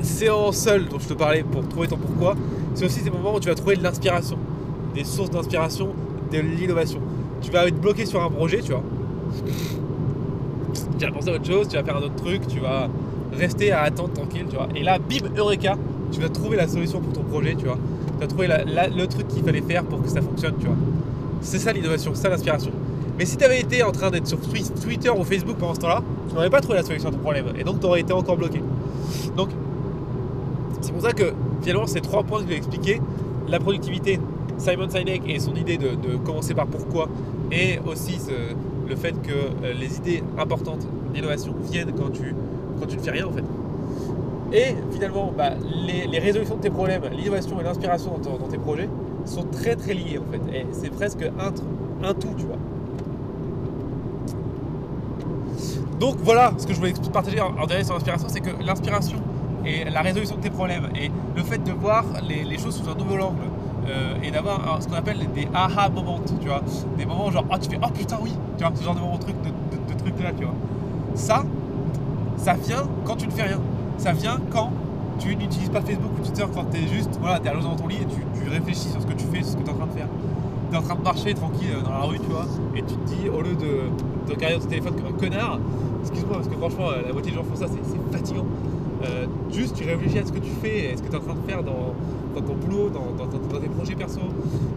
[0.00, 2.34] c'est en seul dont je te parlais pour trouver ton pourquoi.
[2.74, 4.38] C'est aussi ces moments où tu vas trouver de l'inspiration,
[4.94, 5.94] des sources d'inspiration,
[6.30, 7.00] de l'innovation.
[7.40, 8.82] Tu vas être bloqué sur un projet, tu vois.
[10.98, 12.88] Tu vas penser à autre chose, tu vas faire un autre truc, tu vas
[13.32, 14.68] rester à attendre tranquille, tu vois.
[14.74, 15.76] Et là, bim, Eureka,
[16.12, 17.78] tu vas trouver la solution pour ton projet, tu vois.
[18.14, 20.76] Tu vas trouver le truc qu'il fallait faire pour que ça fonctionne, tu vois.
[21.40, 22.72] C'est ça l'innovation, c'est ça l'inspiration.
[23.18, 25.80] Mais si tu avais été en train d'être sur Twi- Twitter ou Facebook pendant ce
[25.80, 27.46] temps-là, tu n'aurais pas trouvé la solution à ton problème.
[27.58, 28.62] Et donc, tu aurais été encore bloqué.
[29.36, 29.48] Donc,
[30.80, 31.32] c'est pour ça que
[31.62, 33.00] finalement, ces trois points que je vais expliquer,
[33.48, 34.20] la productivité,
[34.58, 37.08] Simon Sinek et son idée de, commencer par pourquoi,
[37.50, 38.18] et aussi
[38.88, 42.34] le fait que euh, les idées importantes d'innovation viennent quand tu,
[42.80, 43.44] quand tu ne fais rien en fait.
[44.52, 45.50] Et finalement, bah,
[45.86, 48.88] les, résolutions de tes problèmes, l'innovation et l'inspiration dans, tes projets
[49.26, 50.66] sont très très liés en fait.
[50.72, 52.56] C'est presque un, tout, tu vois.
[56.00, 59.18] Donc voilà ce que je voulais partager en, dernier sur l'inspiration, c'est que l'inspiration
[59.66, 62.94] et la résolution de tes problèmes et le fait de voir les, choses sous un
[62.94, 63.42] nouvel angle
[63.88, 66.62] euh, et d'avoir ce qu'on appelle des aha moments, tu vois,
[66.96, 69.34] des moments genre ah tu fais oh putain oui, tu vois, ce genre de truc
[69.42, 70.54] de, de, de là, tu vois.
[71.14, 71.42] Ça,
[72.36, 73.60] ça vient quand tu ne fais rien.
[73.98, 74.70] Ça vient quand
[75.18, 77.96] tu n'utilises pas Facebook ou Twitter, quand tu es juste, voilà, allongé dans ton lit
[77.96, 79.86] et tu, réfléchis sur ce que tu fais, sur ce que tu es en train
[79.86, 80.08] de faire.
[80.70, 82.46] Tu es en train de marcher tranquille euh, dans la rue, tu vois,
[82.76, 83.90] et tu te dis, au lieu de
[84.26, 85.58] te regarder ton téléphone comme un connard,
[86.00, 88.46] excuse-moi, parce que franchement, euh, la moitié des gens font ça, c'est fatigant.
[89.04, 91.22] Euh, juste, tu réfléchis à ce que tu fais, et ce que tu es en
[91.22, 91.94] train de faire dans,
[92.40, 94.20] ton boulot, dans, tes projets perso,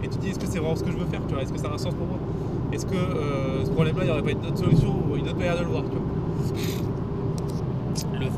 [0.03, 1.43] et tu te dis, est-ce que c'est vraiment ce que je veux faire, tu vois,
[1.43, 2.17] est-ce que ça a un sens pour moi?
[2.73, 2.95] Est-ce que
[3.63, 5.69] ce problème-là, il n'y aurait pas une autre solution ou une autre manière de le
[5.69, 6.00] voir, tu vois?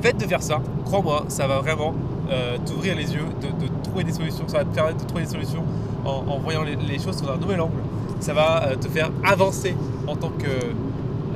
[0.03, 1.93] Fait de faire ça, crois-moi, ça va vraiment
[2.29, 5.29] euh, t'ouvrir les yeux, de, trouver des solutions, ça va te permettre de trouver des
[5.29, 5.63] solutions
[6.03, 7.79] en, voyant les, choses sous un nouvel angle.
[8.19, 10.49] Ça va euh, te faire avancer en tant que,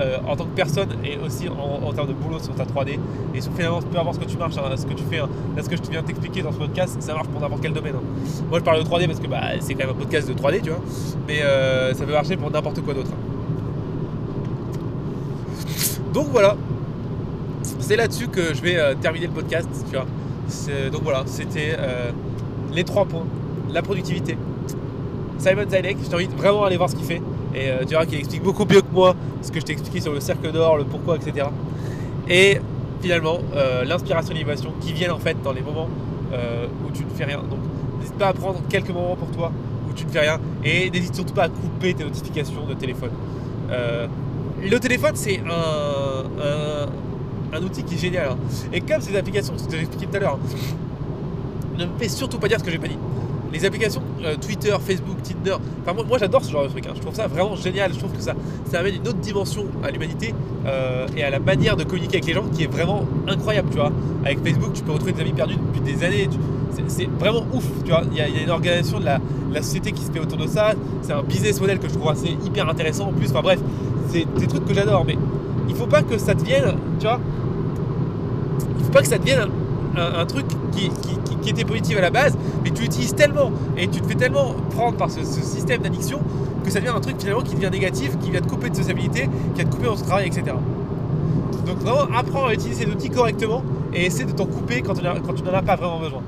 [0.02, 3.00] euh, en tant que personne et aussi en, termes de boulot sur ta 3D
[3.34, 5.30] et sur finalement peu importe ce que tu marches, hein, ce que tu fais, hein.
[5.62, 7.96] ce que je viens t'expliquer dans ce podcast, ça marche pour n'importe quel domaine.
[7.96, 8.42] hein.
[8.50, 10.62] Moi je parle de 3D parce que bah, c'est quand même un podcast de 3D,
[10.62, 10.82] tu vois,
[11.26, 11.40] mais
[11.94, 13.12] ça peut marcher pour n'importe quoi d'autre.
[16.14, 16.58] Donc voilà,
[17.88, 20.06] c'est là-dessus que je vais euh, terminer le podcast, tu vois.
[20.92, 22.12] Donc voilà, c'était euh,
[22.74, 23.26] les trois points.
[23.72, 24.38] La productivité.
[25.38, 27.22] Simon Sinek, je t'invite vraiment à aller voir ce qu'il fait.
[27.56, 30.02] Et euh, tu verras qu'il explique beaucoup mieux que moi ce que je t'ai expliqué
[30.02, 31.48] sur le cercle d'or, le pourquoi, etc.
[32.28, 32.60] Et
[33.02, 33.40] finalement
[33.86, 35.88] l'inspiration et l'innovation qui viennent en fait dans les moments
[36.34, 37.38] où tu ne fais rien.
[37.38, 37.60] Donc
[38.00, 39.52] n'hésite pas à prendre quelques moments pour toi
[39.90, 43.12] où tu ne fais rien et n'hésite surtout pas à couper tes notifications de téléphone.
[43.70, 46.88] Le téléphone c'est un,
[47.64, 48.30] outil qui est génial.
[48.32, 48.38] hein.
[48.74, 50.40] Et comme ces applications, ce que j'ai expliqué tout à l'heure,
[51.78, 52.98] ne me fais surtout pas dire ce que j'ai pas dit.
[53.54, 56.92] Les applications euh, Twitter, Facebook, Tinder, enfin moi, moi, j'adore ce genre de truc, hein.
[56.96, 58.34] je trouve ça vraiment génial, je trouve que ça,
[58.70, 60.34] ça amène une autre dimension à l'humanité
[60.66, 63.78] euh, et à la manière de communiquer avec les gens qui est vraiment incroyable, tu
[63.78, 63.92] vois.
[64.26, 66.30] Avec Facebook, tu peux retrouver des amis perdus depuis des années,
[66.90, 68.02] c'est- vraiment ouf, tu vois.
[68.12, 69.20] Il y, a- une organisation de la,
[69.54, 72.10] la société qui se fait autour de ça, c'est un business model que je trouve
[72.10, 73.60] assez hyper intéressant en plus, enfin bref,
[74.10, 75.18] c'est des trucs que j'adore, mais
[75.70, 77.20] il faut pas que ça devienne, tu vois,
[78.78, 79.48] il faut pas que ça devienne
[79.96, 80.92] un, truc qui,
[81.50, 84.98] était positif à la base, mais tu l'utilises tellement et tu te fais tellement prendre
[84.98, 86.20] par ce, ce système d'addiction
[86.68, 89.30] que ça devient un truc finalement qui devient négatif, qui vient te couper de sociabilité,
[89.56, 90.44] qui va te couper dans ton travail, etc.
[91.66, 95.04] Donc vraiment apprends à utiliser ces outils correctement et essaie de t'en couper quand, tu
[95.04, 96.22] n'en as- pas vraiment besoin.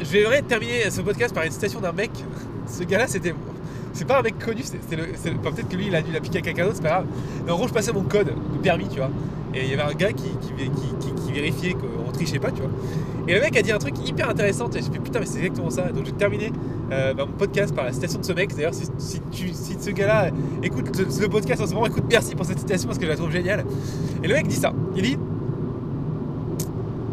[0.00, 2.10] Je vais terminer ce podcast par une citation d'un mec.
[2.66, 3.34] Ce gars-là, c'était.
[3.96, 5.04] C'est pas un mec connu, c'est le.
[5.06, 7.06] le- Peut-être que lui, il a dû l'appliquer à quelqu'un d'autre, c'est pas grave.
[7.46, 9.08] Mais en gros, je passais mon code de permis, tu vois.
[9.54, 10.28] Et il y avait un gars qui,
[11.32, 12.70] vérifiait qu'on trichait pas, tu vois.
[13.28, 14.68] Et le mec a dit un truc hyper intéressant.
[14.70, 15.90] Et j'ai fait putain, mais c'est exactement ça.
[15.92, 16.52] Donc j'ai terminé
[16.92, 18.54] euh, bah, mon podcast par la citation de ce mec.
[18.54, 20.30] D'ailleurs, si, tu, si ce gars-là
[20.62, 23.16] écoute ce podcast en ce moment, écoute, merci pour cette citation parce que je la
[23.16, 23.64] trouve géniale.
[24.22, 24.72] Et le mec dit ça.
[24.94, 25.18] Il dit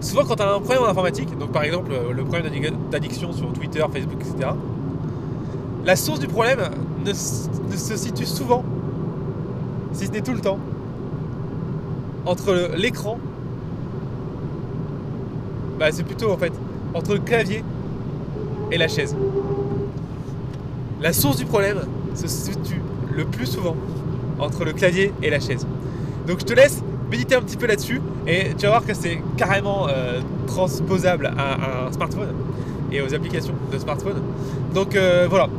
[0.02, 3.32] Souvent, quand tu as un problème en informatique, donc par exemple le problème d'addic- d'addiction
[3.32, 4.50] sur Twitter, Facebook, etc.,
[5.86, 6.60] la source du problème
[7.06, 8.64] ne, se situe souvent,
[9.92, 10.60] si ce n'est tout le temps,
[12.26, 13.20] entre l'écran,
[15.78, 16.54] bah c'est plutôt en fait
[16.94, 17.64] entre le clavier
[18.72, 19.16] et la chaise.
[21.02, 21.80] La source du problème
[22.16, 22.82] se situe
[23.14, 23.76] le plus souvent
[24.40, 25.68] entre le clavier et la chaise.
[26.28, 26.82] Donc je te laisse
[27.12, 31.54] méditer un petit peu là-dessus et tu vas voir que c'est carrément euh, transposable à,
[31.54, 32.30] à un smartphone
[32.92, 34.22] et aux applications de smartphone.
[34.74, 35.50] Donc euh, voilà.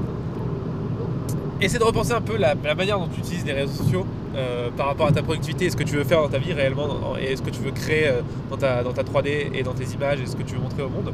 [1.60, 4.86] Essaie de repenser un peu la, manière dont tu utilises les réseaux sociaux euh, par
[4.86, 7.36] rapport à ta productivité et ce que tu veux faire dans ta vie réellement et
[7.36, 10.20] ce que tu veux créer euh, dans ta, dans ta 3D et dans tes images
[10.20, 11.12] et ce que tu veux montrer au monde?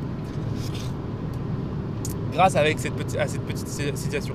[2.32, 4.34] Grâce avec cette à cette petite situation.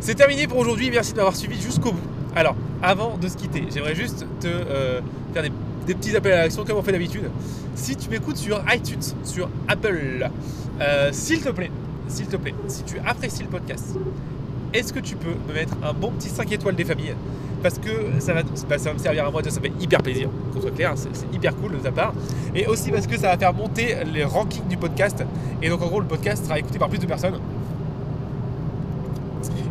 [0.00, 1.98] C'est terminé pour aujourd'hui, merci de m'avoir suivi jusqu'au bout.
[2.36, 5.00] Alors, avant de se quitter, j'aimerais juste te euh,
[5.32, 5.52] faire des,
[5.86, 7.30] des petits appels à l'action comme on fait d'habitude.
[7.74, 10.28] Si tu m'écoutes sur iTunes, sur Apple,
[11.12, 11.70] s'il te plaît,
[12.08, 13.96] s'il te plaît, si tu apprécies le podcast,
[14.72, 17.14] est-ce que tu peux me mettre un bon petit 5 étoiles des familles?
[17.62, 17.90] Parce que
[18.20, 20.94] ça va, bah, ça me servir à moi, ça fait hyper plaisir, qu'on soit clair,
[20.96, 22.14] c'est hyper cool de ta part.
[22.54, 25.22] Et aussi parce que ça va faire monter les rankings du podcast.
[25.60, 27.38] Et donc en gros, le podcast sera écouté par plus de personnes.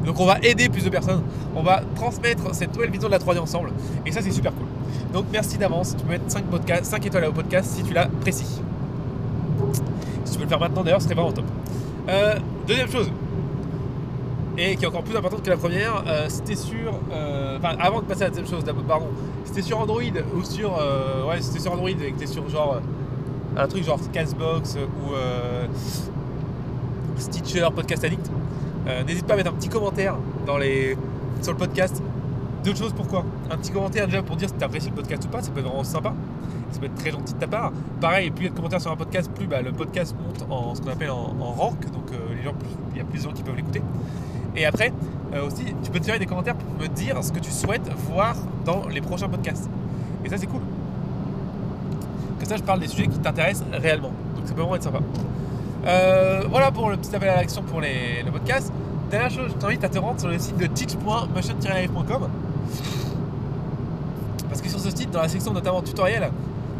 [0.05, 1.21] Donc on va aider plus de personnes,
[1.55, 3.71] on va transmettre cette nouvelle vision de la 3D ensemble.
[4.05, 4.65] Et ça c'est super cool.
[5.13, 8.61] Donc merci d'avance, tu peux mettre 5, podcasts, 5 étoiles au podcast si tu l'apprécies.
[10.25, 11.45] Si tu peux le faire maintenant d'ailleurs, ce serait vraiment top.
[12.07, 12.35] Euh,
[12.67, 13.11] deuxième chose,
[14.59, 16.93] et qui est encore plus importante que la première, euh, c'était sur.
[17.11, 19.07] euh, Enfin, avant de passer à la deuxième chose, pardon,
[19.45, 20.01] c'était sur Android
[20.35, 20.77] ou sur.
[20.79, 22.79] euh, ouais, c'était sur Android et que t'es sur genre.
[23.57, 25.13] un truc genre Castbox ou
[27.17, 28.29] Stitcher, Podcast Addict.
[29.05, 30.15] N'hésite pas à mettre un petit commentaire
[30.47, 30.97] dans les,
[31.41, 32.01] sur le podcast.
[32.63, 33.23] D'autres choses, pourquoi?
[33.51, 35.59] Un petit commentaire déjà pour dire si tu apprécies le podcast ou pas, ça peut
[35.59, 36.13] être vraiment sympa.
[36.71, 37.71] Ça peut être très gentil de ta part.
[38.01, 40.45] Pareil, plus il y a de commentaires sur un podcast, plus bah, le podcast monte
[40.49, 41.79] en ce qu'on appelle en, en rank.
[41.91, 42.09] Donc
[42.41, 43.81] il y a plus de gens qui peuvent l'écouter.
[44.55, 44.91] Et après,
[45.33, 47.89] euh, aussi, tu peux te faire des commentaires pour me dire ce que tu souhaites
[48.11, 48.35] voir
[48.65, 49.69] dans les prochains podcasts.
[50.25, 50.61] Et ça, c'est cool.
[52.39, 54.11] Que ça, je parle des sujets qui t'intéressent réellement.
[54.35, 54.99] Donc ça peut vraiment être sympa.
[55.85, 58.71] Euh, voilà pour le petit appel à l'action pour les, le podcast.
[59.09, 62.29] Dernière chose, je t'invite à te rendre sur le site de teach.motion-live.com
[64.49, 66.29] parce que sur ce site, dans la section notamment tutoriel,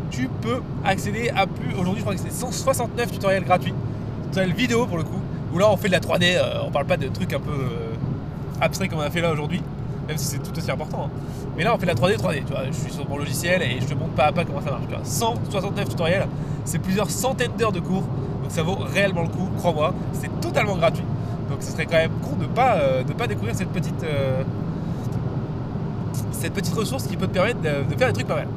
[0.10, 1.74] tu peux accéder à plus.
[1.74, 3.74] Aujourd'hui, je crois que c'est 169 tutoriels gratuits.
[4.26, 5.20] Tutoriels vidéo pour le coup.
[5.54, 6.36] Où là, on fait de la 3D.
[6.36, 7.96] euh, on parle pas de trucs un peu euh,
[8.62, 9.62] abstraits comme on a fait là aujourd'hui.
[10.08, 11.06] Même si c'est tout aussi important.
[11.06, 11.10] hein.
[11.58, 12.44] Mais là, on fait de la 3D, 3D.
[12.46, 14.62] Tu vois, je suis sur mon logiciel et je te montre pas à pas comment
[14.62, 14.84] ça marche.
[14.88, 15.04] tu vois.
[15.04, 16.28] 169 tutoriels,
[16.66, 18.02] c'est plusieurs centaines d'heures de cours.
[18.04, 19.94] Donc ça vaut réellement le coup, crois-moi.
[20.14, 21.04] C'est totalement gratuit.
[21.50, 24.04] Donc ce serait quand même con de pas, euh, pas découvrir cette petite.
[24.04, 24.44] euh,
[26.32, 28.48] cette petite ressource qui peut te permettre de, de faire des trucs pas mal.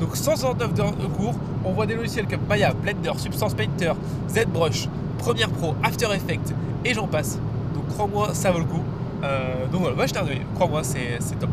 [0.00, 1.34] Donc 169 heures de cours,
[1.64, 3.92] on voit des logiciels comme Maya, Blender, Substance Painter,
[4.30, 4.88] ZBrush,
[5.18, 6.54] Premiere Pro, After Effects
[6.84, 7.38] et j'en passe.
[7.74, 8.82] Donc crois-moi, ça vaut le coup.
[9.22, 10.42] Euh, donc voilà, moi je redonné.
[10.54, 11.50] Crois-moi, c'est c'est top.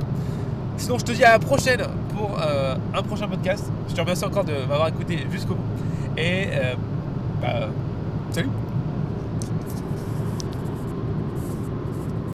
[0.78, 1.82] Sinon, je te dis à la prochaine
[2.16, 3.66] pour euh, un prochain podcast.
[3.90, 5.64] Je te remercie encore de m'avoir écouté jusqu'au bout.
[6.18, 6.76] Et euh,
[7.42, 7.68] bah,
[8.32, 8.50] salut